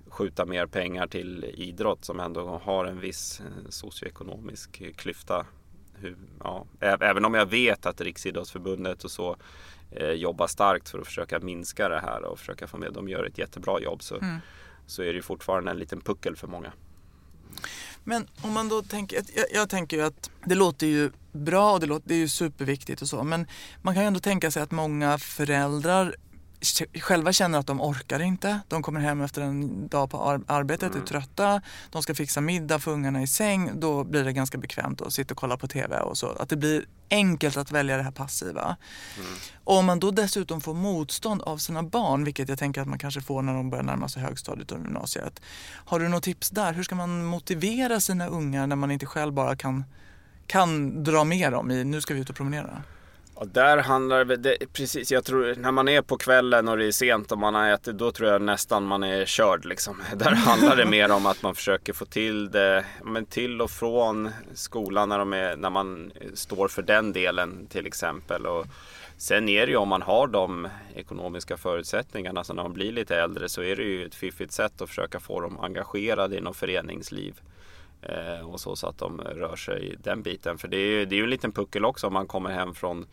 skjuta 0.08 0.46
mer 0.46 0.66
pengar 0.66 1.08
till 1.08 1.46
idrott 1.58 2.06
som 2.06 2.20
ändå 2.20 2.62
har 2.63 2.86
en 2.86 3.00
viss 3.00 3.39
eh, 3.39 3.70
socioekonomisk 3.70 4.84
klyfta. 4.96 5.46
Ja, 6.39 6.66
även 6.80 7.26
om 7.26 7.34
jag 7.34 7.46
vet 7.46 7.86
att 7.86 8.02
Riksidrottsförbundet 8.02 9.04
och 9.04 9.12
så 9.12 9.38
eh, 9.92 10.12
jobbar 10.12 10.48
starkt 10.48 10.89
för 10.89 11.00
att 11.00 11.08
försöka 11.08 11.39
minska 11.39 11.89
det 11.89 12.00
här 12.00 12.24
och 12.24 12.39
försöka 12.39 12.68
få 12.68 12.78
med, 12.78 12.94
de 12.94 13.10
gör 13.10 13.26
ett 13.26 13.38
jättebra 13.38 13.80
jobb 13.80 14.04
så, 14.04 14.16
mm. 14.16 14.38
så 14.86 15.04
är 15.04 15.13
det 15.13 15.22
fortfarande 15.22 15.72
en 15.72 15.78
liten 15.78 16.02
puckel 16.02 16.36
för 16.36 16.48
många. 16.48 16.74
Men 18.04 18.28
om 18.42 18.54
man 18.54 18.70
då 18.70 18.82
tänker, 18.82 19.24
jag, 19.36 19.46
jag 19.54 19.70
tänker 19.70 19.98
ju 19.98 20.04
att 20.04 20.30
det 20.46 20.56
låter 20.56 20.88
ju 20.88 21.12
bra 21.32 21.72
och 21.72 21.80
det, 21.80 21.86
låter, 21.86 22.08
det 22.08 22.13
är 22.13 22.20
ju 22.20 22.28
superviktigt 22.28 23.02
och 23.02 23.08
så 23.08 23.24
men 23.24 23.48
man 23.82 23.94
kan 23.94 24.04
ju 24.04 24.08
ändå 24.08 24.20
tänka 24.20 24.52
sig 24.52 24.63
att 24.63 24.72
många 24.72 25.18
föräldrar 25.18 26.16
själva 27.02 27.34
känner 27.34 27.60
att 27.60 27.67
de 27.67 27.82
orkar 27.82 28.19
inte. 28.19 28.60
De 28.67 28.84
kommer 28.84 28.99
hem 28.99 29.21
efter 29.21 29.41
en 29.41 29.88
dag 29.88 30.10
på 30.10 30.41
arbetet, 30.47 30.91
mm. 30.91 31.02
är 31.02 31.08
trötta, 31.08 31.62
de 31.91 32.04
ska 32.04 32.15
fixa 32.15 32.41
middag, 32.41 32.80
få 32.80 32.91
ungarna 32.91 33.21
i 33.21 33.28
säng. 33.28 33.71
Då 33.80 34.04
blir 34.04 34.23
det 34.23 34.34
ganska 34.34 34.58
bekvämt 34.58 35.02
att 35.02 35.13
sitta 35.13 35.34
och 35.34 35.38
kolla 35.38 35.58
på 35.58 35.67
TV 35.67 35.99
och 35.99 36.17
så. 36.17 36.30
Att 36.30 36.49
det 36.49 36.56
blir 36.56 36.86
enkelt 37.10 37.58
att 37.58 37.71
välja 37.71 37.97
det 37.97 38.04
här 38.04 38.12
passiva. 38.12 38.78
Mm. 39.17 39.32
Och 39.63 39.78
om 39.78 39.86
man 39.86 39.99
då 39.99 40.12
dessutom 40.12 40.62
får 40.62 40.73
motstånd 40.73 41.41
av 41.41 41.58
sina 41.58 41.84
barn, 41.84 42.23
vilket 42.23 42.49
jag 42.49 42.60
tänker 42.60 42.82
att 42.82 42.88
man 42.88 42.99
kanske 42.99 43.21
får 43.21 43.41
när 43.41 43.54
de 43.54 43.69
börjar 43.69 43.84
närma 43.84 44.10
sig 44.10 44.21
högstadiet 44.21 44.71
och 44.71 44.80
gymnasiet. 44.80 45.41
Har 45.73 45.99
du 45.99 46.08
något 46.08 46.23
tips 46.23 46.49
där? 46.49 46.73
Hur 46.73 46.84
ska 46.84 46.95
man 46.95 47.26
motivera 47.26 47.99
sina 47.99 48.28
ungar 48.28 48.67
när 48.67 48.76
man 48.76 48.91
inte 48.91 49.06
själv 49.06 49.34
bara 49.34 49.56
kan, 49.56 49.84
kan 50.47 51.04
dra 51.04 51.23
med 51.23 51.52
dem 51.52 51.71
i 51.71 51.84
nu 51.84 52.02
ska 52.02 52.13
vi 52.13 52.19
ut 52.19 52.30
och 52.30 52.36
promenera? 52.36 52.84
Ja, 53.39 53.46
där 53.46 53.78
handlar 53.78 54.26
det, 54.26 54.58
precis, 54.74 55.12
jag 55.12 55.26
tror 55.26 55.56
när 55.56 55.72
man 55.72 55.88
är 55.88 56.02
på 56.02 56.17
kvällen 56.17 56.67
och 56.67 56.78
det 56.78 56.86
är 56.86 56.91
sent 56.91 57.32
och 57.32 57.38
man 57.38 57.56
har 57.56 57.69
ätit, 57.69 57.98
då 57.98 58.12
tror 58.12 58.30
jag 58.30 58.41
nästan 58.41 58.84
man 58.84 59.04
är 59.04 59.26
körd 59.26 59.65
liksom. 59.65 60.02
Där 60.15 60.32
handlar 60.32 60.76
det 60.76 60.86
mer 60.86 61.12
om 61.12 61.26
att 61.26 61.41
man 61.41 61.56
försöker 61.56 61.93
få 61.93 62.06
till 62.06 62.52
det, 62.52 62.86
men 63.04 63.26
till 63.26 63.62
och 63.62 63.72
från 63.72 64.30
skolan 64.54 65.10
när, 65.10 65.19
de 65.19 65.34
är, 65.34 65.56
när 65.56 65.69
man 65.69 66.12
står 66.34 66.67
för 66.67 66.82
den 66.82 67.13
delen 67.13 67.67
till 67.69 67.88
exempel. 67.88 68.46
Och 68.46 68.65
sen 69.17 69.50
är 69.50 69.65
det 69.65 69.72
ju 69.72 69.78
om 69.78 69.89
man 69.89 70.02
har 70.02 70.28
de 70.28 70.67
ekonomiska 70.96 71.58
förutsättningarna, 71.58 72.43
så 72.43 72.54
när 72.54 72.63
man 72.63 72.74
blir 72.74 72.91
lite 72.91 73.17
äldre 73.17 73.50
så 73.50 73.63
är 73.63 73.76
det 73.76 73.84
ju 73.84 74.06
ett 74.06 74.15
fiffigt 74.15 74.52
sätt 74.52 74.82
att 74.82 74.89
försöka 74.89 75.19
få 75.19 75.41
dem 75.41 75.60
engagerade 75.60 76.38
i 76.38 76.41
något 76.41 76.58
föreningsliv. 76.58 77.41
Eh, 78.10 78.50
och 78.50 78.60
så, 78.60 78.76
så 78.76 78.88
att 78.88 78.98
de 78.98 79.22
rör 79.22 79.56
sig 79.56 79.96
den 80.00 80.22
biten. 80.22 80.58
För 80.58 80.68
det 80.68 80.78
är 80.78 80.92
ju 80.92 81.06
det 81.06 81.16
är 81.16 81.18
ju 81.18 81.24
en 81.24 81.30
liten 81.30 81.52
puckel 81.52 81.86
också 81.86 82.08
om 82.08 82.13
man 82.13 82.28
kommer 82.28 82.50
hem 82.50 82.74
från 82.74 83.06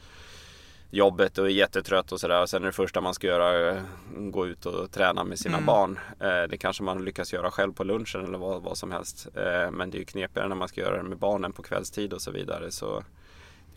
jobbet 0.90 1.38
och 1.38 1.46
är 1.46 1.50
jättetrött 1.50 2.12
och 2.12 2.20
sådär. 2.20 2.46
Sen 2.46 2.62
är 2.62 2.66
det 2.66 2.72
första 2.72 3.00
man 3.00 3.14
ska 3.14 3.26
göra 3.26 3.70
eh, 3.70 3.82
gå 4.16 4.46
ut 4.46 4.66
och 4.66 4.90
träna 4.90 5.24
med 5.24 5.38
sina 5.38 5.56
mm. 5.56 5.66
barn. 5.66 5.98
Eh, 6.20 6.42
det 6.42 6.56
kanske 6.56 6.82
man 6.82 7.04
lyckas 7.04 7.32
göra 7.32 7.50
själv 7.50 7.72
på 7.72 7.84
lunchen 7.84 8.24
eller 8.24 8.38
vad, 8.38 8.62
vad 8.62 8.78
som 8.78 8.92
helst. 8.92 9.28
Men 9.72 9.90
det 9.90 9.96
är 9.96 10.00
ju 10.00 10.04
knepigare 10.04 10.48
när 10.48 10.56
man 10.56 10.68
ska 10.68 10.80
göra 10.80 10.96
det 10.96 11.08
med 11.08 11.18
barnen 11.18 11.52
på 11.52 11.62
kvällstid 11.62 12.12
och 12.12 12.22
så 12.22 12.30
vidare. 12.30 12.70
Så 12.70 13.02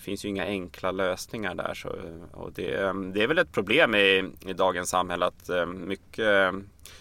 finns 0.03 0.25
ju 0.25 0.29
inga 0.29 0.45
enkla 0.45 0.91
lösningar 0.91 1.55
där. 1.55 1.73
Så, 1.73 1.95
och 2.31 2.51
det, 2.53 2.73
eh, 2.73 2.93
det 2.93 3.23
är 3.23 3.27
väl 3.27 3.37
ett 3.37 3.51
problem 3.51 3.95
i, 3.95 4.31
i 4.47 4.53
dagens 4.53 4.89
samhälle 4.89 5.25
att 5.25 5.49
eh, 5.49 5.65
mycket 5.65 6.53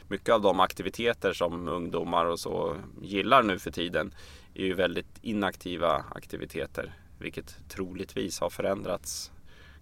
mycket 0.09 0.35
av 0.35 0.43
de 0.43 0.61
aktiviteter 0.61 1.33
som 1.33 1.69
ungdomar 1.69 2.25
och 2.25 2.41
så 2.41 2.77
gillar 3.03 3.43
nu 3.43 3.59
för 3.59 3.71
tiden 3.71 4.15
är 4.55 4.65
ju 4.65 4.75
väldigt 4.75 5.19
inaktiva 5.23 6.05
aktiviteter. 6.15 6.93
Vilket 7.19 7.57
troligtvis 7.69 8.41
har 8.41 8.51
förändrats 8.51 9.33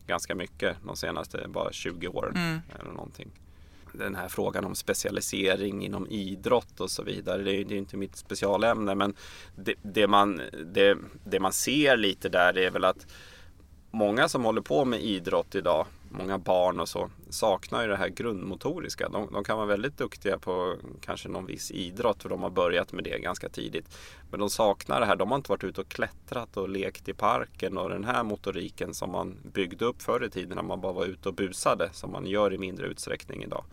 ganska 0.07 0.35
mycket 0.35 0.77
de 0.87 0.97
senaste 0.97 1.49
bara 1.49 1.73
20 1.73 2.09
åren. 2.09 2.37
Mm. 2.37 2.61
Eller 2.81 2.91
någonting 2.91 3.31
den 3.92 4.14
här 4.14 4.29
frågan 4.29 4.64
om 4.64 4.74
specialisering 4.74 5.85
inom 5.85 6.07
idrott 6.07 6.81
och 6.81 6.90
så 6.90 7.03
vidare. 7.03 7.42
Det 7.42 7.57
är, 7.57 7.64
det 7.64 7.74
är 7.74 7.79
inte 7.79 7.96
mitt 7.96 8.16
specialämne 8.16 8.94
men 8.94 9.14
det, 9.57 9.74
det, 9.83 10.07
man, 10.07 10.40
det, 10.72 10.98
det 11.24 11.40
man 11.40 11.53
ser 11.53 11.96
lite 11.96 12.29
där 12.29 12.59
är 12.59 12.70
väl 12.70 12.85
att 12.85 13.07
många 13.90 14.29
som 14.29 14.44
håller 14.44 14.61
på 14.61 14.85
med 14.85 15.03
idrott 15.03 15.55
idag, 15.55 15.87
många 16.11 16.38
barn 16.38 16.81
och 16.81 16.88
så, 16.88 17.11
saknar 17.31 17.83
ju 17.83 17.88
det 17.88 17.96
här 17.96 18.09
grundmotoriska. 18.09 19.09
De, 19.09 19.33
de, 19.33 19.44
kan 19.44 19.57
vara 19.57 19.66
väldigt 19.66 19.99
duktiga 19.99 20.38
på 20.38 20.77
kanske 21.01 21.29
någon 21.29 21.46
viss 21.46 21.70
idrott 21.70 22.23
för 22.23 22.29
de 22.29 22.42
har 22.42 22.51
börjat 22.51 22.92
med 22.92 23.05
det 23.05 23.18
ganska 23.18 23.49
tidigt. 23.49 23.96
Men 24.31 24.40
de 24.40 24.51
saknar 24.51 25.01
det 25.01 25.07
här. 25.07 25.16
De 25.16 25.31
har 25.31 25.37
inte 25.37 25.51
varit 25.51 25.64
ute 25.64 25.81
och 25.81 25.88
klättrat 25.88 26.57
och 26.57 26.68
lekt 26.68 27.09
i 27.09 27.12
parken 27.12 27.79
och 27.79 27.90
den 27.90 28.05
här 28.05 28.23
motoriken 28.23 28.94
som 28.94 29.11
man 29.11 29.37
byggde 29.42 29.85
upp 29.85 30.03
förr 30.03 30.25
i 30.25 30.31
tiden 30.31 30.57
när 30.57 30.62
man 30.62 30.81
bara 30.81 30.92
var 30.92 31.05
ute 31.05 31.29
och 31.29 31.35
busade 31.35 31.90
som 31.92 32.12
man 32.12 32.27
gör 32.27 32.53
i 32.53 32.59
mindre 32.59 32.87
utsträckning 32.87 33.42
idag. 33.42 33.64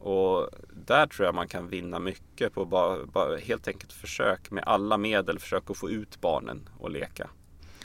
Och 0.00 0.48
där 0.86 1.06
tror 1.06 1.26
jag 1.26 1.34
man 1.34 1.48
kan 1.48 1.68
vinna 1.68 1.98
mycket 1.98 2.54
på 2.54 2.64
bara, 2.64 3.06
bara 3.06 3.36
helt 3.36 3.68
enkelt 3.68 3.92
försök 3.92 4.50
med 4.50 4.64
alla 4.66 4.98
medel 4.98 5.38
försöka 5.38 5.74
få 5.74 5.90
ut 5.90 6.20
barnen 6.20 6.68
och 6.78 6.90
leka. 6.90 7.30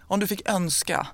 Om 0.01 0.19
du 0.19 0.27
fick 0.27 0.49
önska 0.49 1.07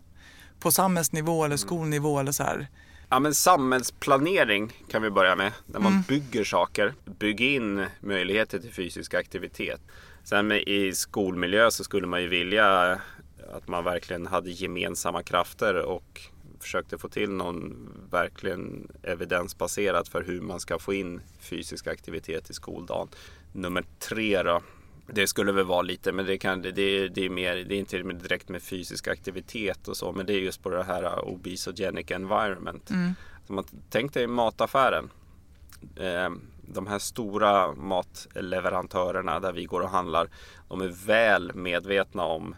på 0.59 0.71
samhällsnivå 0.71 1.45
eller 1.45 1.57
skolnivå 1.57 2.19
eller 2.19 2.31
så 2.31 2.43
här? 2.43 2.67
Ja 3.09 3.19
men 3.19 3.35
samhällsplanering 3.35 4.73
kan 4.87 5.01
vi 5.01 5.09
börja 5.09 5.35
med. 5.35 5.51
När 5.65 5.79
man 5.79 5.91
mm. 5.91 6.03
bygger 6.07 6.43
saker, 6.43 6.93
bygg 7.05 7.41
in 7.41 7.85
möjligheter 7.99 8.59
till 8.59 8.73
fysisk 8.73 9.13
aktivitet. 9.13 9.81
Sen 10.23 10.51
i 10.51 10.91
skolmiljö 10.93 11.71
så 11.71 11.83
skulle 11.83 12.07
man 12.07 12.21
ju 12.21 12.27
vilja 12.27 12.99
att 13.53 13.67
man 13.67 13.83
verkligen 13.83 14.27
hade 14.27 14.49
gemensamma 14.49 15.23
krafter 15.23 15.75
och 15.75 16.21
försökte 16.59 16.97
få 16.97 17.09
till 17.09 17.29
någon 17.29 17.89
verkligen 18.11 18.91
evidensbaserat 19.03 20.07
för 20.07 20.23
hur 20.23 20.41
man 20.41 20.59
ska 20.59 20.79
få 20.79 20.93
in 20.93 21.21
fysisk 21.39 21.87
aktivitet 21.87 22.49
i 22.49 22.53
skoldagen. 22.53 23.07
Nummer 23.53 23.83
tre 23.99 24.43
då, 24.43 24.61
det 25.13 25.27
skulle 25.27 25.51
väl 25.51 25.65
vara 25.65 25.81
lite, 25.81 26.11
men 26.11 26.25
det, 26.25 26.37
kan, 26.37 26.61
det, 26.61 26.71
det, 27.07 27.25
är 27.25 27.29
mer, 27.29 27.55
det 27.55 27.75
är 27.75 27.79
inte 27.79 27.97
direkt 27.97 28.49
med 28.49 28.63
fysisk 28.63 29.07
aktivitet 29.07 29.87
och 29.87 29.97
så, 29.97 30.11
men 30.11 30.25
det 30.25 30.33
är 30.33 30.39
just 30.39 30.63
på 30.63 30.69
det 30.69 30.83
här 30.83 31.25
obesogenic 31.25 32.11
environment. 32.11 32.89
Mm. 32.89 33.13
Så 33.47 33.53
man, 33.53 33.63
tänk 33.89 34.13
dig 34.13 34.27
mataffären. 34.27 35.09
Eh, 35.95 36.29
de 36.61 36.87
här 36.87 36.99
stora 36.99 37.73
matleverantörerna 37.73 39.39
där 39.39 39.53
vi 39.53 39.65
går 39.65 39.81
och 39.81 39.89
handlar, 39.89 40.29
de 40.67 40.81
är 40.81 41.05
väl 41.05 41.53
medvetna 41.55 42.23
om 42.23 42.55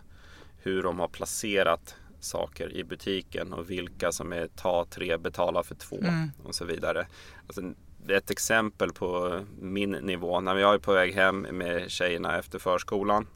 hur 0.58 0.84
de 0.84 1.00
har 1.00 1.08
placerat 1.08 1.96
saker 2.24 2.74
i 2.74 2.84
butiken 2.84 3.54
och 3.54 3.70
vilka 3.70 4.12
som 4.12 4.34
är 4.34 4.48
ta 4.48 4.86
tre, 4.90 5.18
betala 5.18 5.64
för 5.64 5.76
två 5.76 5.98
mm. 5.98 6.32
och 6.44 6.56
så 6.56 6.66
vidare. 6.66 7.08
Alltså, 7.48 7.62
ett 8.08 8.32
exempel 8.32 8.94
på 8.94 9.42
min 9.60 9.92
nivå. 9.92 10.40
När 10.40 10.56
jag 10.56 10.74
är 10.74 10.80
på 10.80 10.94
väg 10.94 11.14
hem 11.14 11.42
med 11.42 11.92
tjejerna 11.92 12.40
efter 12.40 12.60
förskolan. 12.60 13.28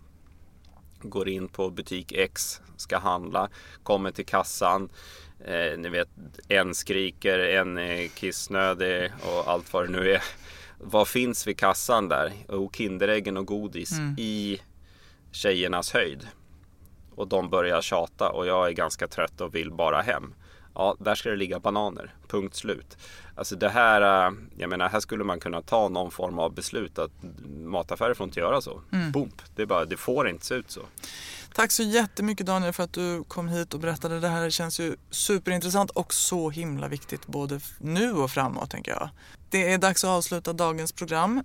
Går 1.02 1.30
in 1.30 1.48
på 1.48 1.70
butik 1.70 2.12
X, 2.12 2.62
ska 2.78 2.98
handla, 2.98 3.50
kommer 3.84 4.12
till 4.12 4.26
kassan. 4.26 4.90
Eh, 5.46 5.78
ni 5.78 5.90
vet, 5.90 6.10
en 6.48 6.76
skriker, 6.76 7.40
en 7.40 7.78
är 7.78 8.08
kissnödig 8.08 9.12
och 9.22 9.52
allt 9.52 9.74
vad 9.74 9.86
det 9.86 9.92
nu 9.92 10.12
är. 10.12 10.24
Vad 10.80 11.08
finns 11.08 11.48
vid 11.48 11.58
kassan 11.58 12.10
där? 12.10 12.34
Och 12.48 12.76
Kinderäggen 12.76 13.38
och 13.38 13.46
godis 13.46 13.92
mm. 13.92 14.16
i 14.18 14.62
tjejernas 15.32 15.94
höjd. 15.94 16.28
Och 17.16 17.28
de 17.28 17.50
börjar 17.50 17.82
tjata 17.82 18.30
och 18.30 18.48
jag 18.48 18.68
är 18.68 18.72
ganska 18.72 19.08
trött 19.08 19.42
och 19.42 19.56
vill 19.56 19.72
bara 19.72 20.02
hem. 20.02 20.34
Ja, 20.76 20.96
där 21.00 21.16
ska 21.16 21.30
det 21.30 21.36
ligga 21.36 21.60
bananer. 21.60 22.14
Punkt 22.28 22.56
slut. 22.56 22.98
Alltså 23.36 23.56
det 23.56 23.70
här, 23.70 24.28
äh, 24.28 24.34
jag 24.58 24.70
menar 24.70 24.90
här 24.90 25.00
skulle 25.00 25.24
man 25.24 25.40
kunna 25.40 25.62
ta 25.62 25.90
någon 25.90 26.12
form 26.12 26.40
av 26.40 26.54
beslut 26.54 27.00
att 27.00 27.12
mataffärer 27.58 28.14
får 28.14 28.24
inte 28.24 28.40
göra 28.40 28.62
så. 28.62 28.82
Mm. 28.92 29.12
Bump. 29.12 29.42
Det, 29.56 29.62
är 29.62 29.66
bara, 29.66 29.86
det 29.86 29.98
får 29.98 30.30
inte 30.30 30.46
se 30.46 30.56
ut 30.56 30.72
så. 30.72 30.82
Tack 31.54 31.72
så 31.72 31.84
jättemycket 31.84 32.46
Daniel 32.46 32.74
för 32.74 32.84
att 32.84 32.94
du 32.94 33.24
kom 33.24 33.48
hit 33.48 33.74
och 33.74 33.80
berättade. 33.80 34.20
Det 34.20 34.28
här 34.28 34.50
känns 34.50 34.80
ju 34.80 34.96
superintressant 35.10 35.92
och 35.92 36.14
så 36.14 36.50
himla 36.50 36.88
viktigt 36.88 37.28
både 37.28 37.60
nu 37.78 38.14
och 38.14 38.32
framåt 38.32 38.70
tänker 38.70 38.92
jag. 38.92 39.10
Det 39.50 39.74
är 39.74 39.78
dags 39.78 40.04
att 40.04 40.10
avsluta 40.10 40.54
dagens 40.54 40.92
program 40.92 41.44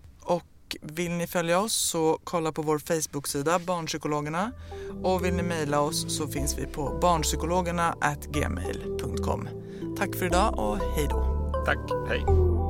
och 0.71 0.99
vill 0.99 1.11
ni 1.11 1.27
följa 1.27 1.61
oss 1.61 1.73
så 1.73 2.19
kolla 2.25 2.53
på 2.53 2.63
vår 2.63 2.79
Facebook-sida 2.79 3.59
Barnpsykologerna 3.59 4.53
och 5.03 5.25
vill 5.25 5.35
ni 5.35 5.43
mejla 5.43 5.81
oss 5.81 6.17
så 6.17 6.29
finns 6.29 6.59
vi 6.59 6.67
på 6.67 6.99
barnpsykologerna 7.03 7.95
gmail.com. 8.33 9.49
Tack 9.99 10.15
för 10.15 10.27
idag 10.27 10.59
och 10.59 10.77
hej 10.77 11.07
då. 11.11 11.53
Tack, 11.67 11.79
hej. 12.09 12.70